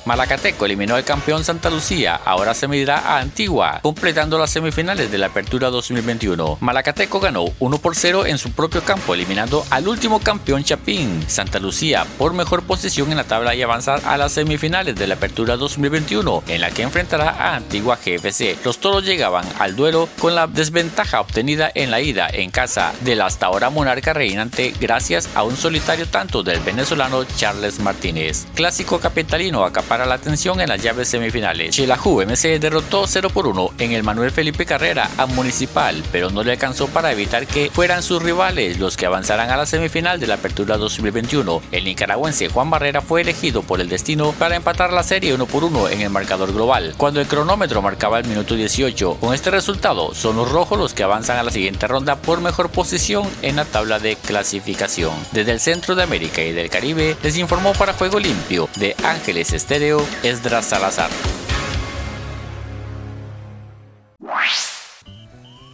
Malacateco 0.04 0.66
eliminó 0.66 0.96
al 0.96 1.04
campeón 1.04 1.44
Santa 1.44 1.70
Lucía, 1.70 2.20
ahora 2.24 2.54
se 2.54 2.66
medirá 2.66 2.98
a 2.98 3.18
Antigua, 3.18 3.80
completando 3.82 4.38
las 4.38 4.50
semifinales 4.50 5.10
de 5.12 5.18
la 5.18 5.26
Apertura 5.26 5.70
2021. 5.70 6.58
Malacateco 6.60 7.20
ganó 7.20 7.44
1 7.60 7.78
por 7.78 7.94
0 7.94 8.26
en 8.26 8.38
su 8.38 8.50
propio 8.52 8.82
campo, 8.82 9.14
eliminando 9.14 9.64
al 9.70 9.86
último 9.86 10.20
campeón 10.20 10.64
Chapín, 10.64 11.24
Santa 11.28 11.60
Lucía, 11.60 12.04
por 12.18 12.34
mejor 12.34 12.64
posición 12.64 13.10
en 13.10 13.16
la 13.16 13.24
tabla 13.24 13.54
y 13.54 13.62
avanzar 13.62 14.00
a 14.04 14.16
las 14.16 14.32
semifinales 14.32 14.96
de 14.96 15.06
la 15.06 15.14
Apertura 15.14 15.56
2021, 15.56 16.42
en 16.48 16.60
la 16.60 16.70
que 16.70 16.82
enfrentará 16.82 17.30
a 17.30 17.54
Antigua 17.54 17.96
GFC. 17.96 18.56
Los 18.64 18.78
toros 18.78 19.04
llegaban 19.04 19.46
al 19.58 19.76
duelo 19.76 20.08
con 20.18 20.34
la 20.34 20.46
desventaja 20.48 21.20
obtenida 21.20 21.70
en 21.74 21.90
la 21.90 22.00
ida 22.00 22.28
en 22.28 22.50
casa 22.50 22.92
del 23.02 23.20
hasta 23.20 23.46
ahora 23.46 23.70
monarca 23.70 24.12
reinante 24.12 24.74
gracias 24.80 25.28
a 25.34 25.44
un 25.44 25.56
solitario 25.56 26.06
tanto 26.06 26.42
del 26.42 26.60
venezolano 26.60 27.24
Charles 27.36 27.78
Martínez. 27.78 28.46
Clásico 28.54 28.98
capitalino 28.98 29.64
acapara 29.92 30.06
la 30.06 30.14
atención 30.14 30.58
en 30.62 30.70
las 30.70 30.82
llaves 30.82 31.08
semifinales. 31.08 31.74
Chelajú 31.74 32.22
MC 32.22 32.58
derrotó 32.58 33.06
0 33.06 33.28
por 33.28 33.46
1 33.46 33.72
en 33.78 33.92
el 33.92 34.02
Manuel 34.02 34.30
Felipe 34.30 34.64
Carrera 34.64 35.10
a 35.18 35.26
Municipal, 35.26 36.02
pero 36.10 36.30
no 36.30 36.42
le 36.42 36.52
alcanzó 36.52 36.86
para 36.88 37.12
evitar 37.12 37.46
que 37.46 37.70
fueran 37.70 38.02
sus 38.02 38.22
rivales 38.22 38.78
los 38.78 38.96
que 38.96 39.04
avanzaran 39.04 39.50
a 39.50 39.56
la 39.58 39.66
semifinal 39.66 40.18
de 40.18 40.28
la 40.28 40.34
Apertura 40.34 40.78
2021. 40.78 41.60
El 41.72 41.84
nicaragüense 41.84 42.48
Juan 42.48 42.70
Barrera 42.70 43.02
fue 43.02 43.20
elegido 43.20 43.60
por 43.60 43.82
el 43.82 43.90
destino 43.90 44.32
para 44.32 44.56
empatar 44.56 44.94
la 44.94 45.02
serie 45.02 45.34
1 45.34 45.44
por 45.44 45.62
1 45.62 45.90
en 45.90 46.00
el 46.00 46.08
marcador 46.10 46.54
global, 46.54 46.94
cuando 46.96 47.20
el 47.20 47.26
cronómetro 47.26 47.82
marcaba 47.82 48.18
el 48.18 48.26
minuto 48.26 48.54
18. 48.54 49.18
Con 49.20 49.34
este 49.34 49.50
resultado, 49.50 50.14
son 50.14 50.36
los 50.36 50.50
rojos 50.50 50.78
los 50.78 50.94
que 50.94 51.02
avanzan 51.02 51.36
a 51.36 51.42
la 51.42 51.50
siguiente 51.50 51.86
ronda 51.86 52.16
por 52.16 52.40
mejor 52.40 52.70
posición 52.70 53.28
en 53.42 53.56
la 53.56 53.66
tabla 53.66 53.98
de 53.98 54.16
clasificación. 54.16 55.12
Desde 55.32 55.52
el 55.52 55.60
centro 55.60 55.94
de 55.94 56.02
América 56.02 56.40
y 56.42 56.52
del 56.52 56.70
Caribe, 56.70 57.14
les 57.22 57.36
informó 57.36 57.74
para 57.74 57.92
Juego 57.92 58.18
Limpio 58.18 58.70
de 58.76 58.96
Ángeles 59.04 59.52
Estéreo, 59.82 60.06
Esdras 60.22 60.66
Salazar. 60.66 61.10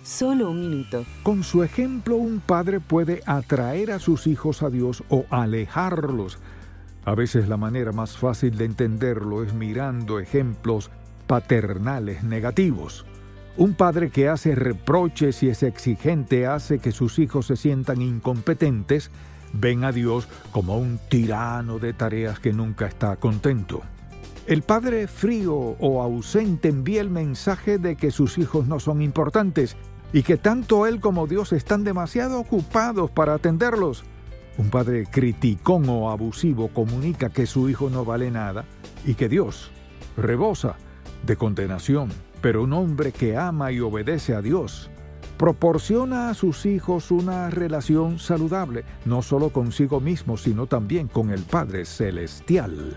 Solo 0.03 0.51
un 0.51 0.63
minuto. 0.63 1.05
Con 1.23 1.45
su 1.45 1.63
ejemplo, 1.63 2.17
un 2.17 2.41
padre 2.41 2.81
puede 2.81 3.21
atraer 3.27 3.91
a 3.91 3.99
sus 3.99 4.27
hijos 4.27 4.63
a 4.63 4.71
Dios 4.71 5.05
o 5.11 5.27
alejarlos. 5.29 6.39
A 7.05 7.15
veces 7.15 7.49
la 7.49 7.59
manera 7.59 7.93
más 7.93 8.17
fácil 8.17 8.57
de 8.57 8.65
entenderlo 8.65 9.43
es 9.45 9.53
mirando 9.53 10.19
ejemplos 10.21 10.91
paternales 11.27 12.25
negativos. 12.25 13.05
Un 13.59 13.75
padre 13.75 14.09
que 14.09 14.31
hace 14.31 14.55
reproches 14.55 15.43
y 15.43 15.51
es 15.51 15.63
exigente 15.63 16.47
hace 16.47 16.79
que 16.79 16.93
sus 16.93 17.19
hijos 17.19 17.45
se 17.45 17.57
sientan 17.57 18.01
incompetentes, 18.01 19.11
ven 19.53 19.85
a 19.85 19.93
Dios 19.93 20.29
como 20.51 20.79
un 20.79 20.99
tirano 21.11 21.79
de 21.79 21.93
tareas 21.93 22.41
que 22.41 22.55
nunca 22.55 22.87
está 22.87 23.17
contento. 23.17 23.83
El 24.49 24.63
padre 24.63 25.09
frío 25.09 25.55
o 25.55 26.01
ausente 26.01 26.71
envía 26.71 27.03
el 27.03 27.11
mensaje 27.11 27.77
de 27.77 27.97
que 27.97 28.11
sus 28.11 28.39
hijos 28.39 28.67
no 28.67 28.81
son 28.81 29.03
importantes 29.03 29.77
y 30.11 30.23
que 30.23 30.39
tanto 30.39 30.87
él 30.87 31.01
como 31.01 31.27
Dios 31.27 31.53
están 31.53 31.85
demasiado 31.85 32.41
ocupados 32.41 33.11
para 33.11 33.35
atenderlos. 33.35 34.05
Un 34.57 34.71
padre 34.71 35.05
criticón 35.05 35.87
o 35.91 36.11
abusivo 36.11 36.69
comunica 36.69 37.29
que 37.29 37.45
su 37.45 37.69
hijo 37.69 37.91
no 37.91 38.07
vale 38.07 38.31
nada 38.31 38.65
y 39.05 39.17
que 39.17 39.29
Dios 39.29 39.71
rebosa 40.17 40.77
de 41.27 41.37
condenación, 41.37 42.09
pero 42.41 42.63
un 42.63 42.73
hombre 42.73 43.13
que 43.13 43.37
ama 43.37 43.71
y 43.71 43.81
obedece 43.81 44.35
a 44.35 44.41
Dios 44.41 44.89
proporciona 45.37 46.31
a 46.31 46.35
sus 46.35 46.65
hijos 46.65 47.11
una 47.11 47.51
relación 47.51 48.19
saludable, 48.19 48.87
no 49.05 49.21
solo 49.21 49.51
consigo 49.51 50.01
mismo, 50.01 50.39
sino 50.39 50.67
también 50.67 51.07
con 51.07 51.31
el 51.31 51.43
Padre 51.43 51.85
Celestial. 51.85 52.97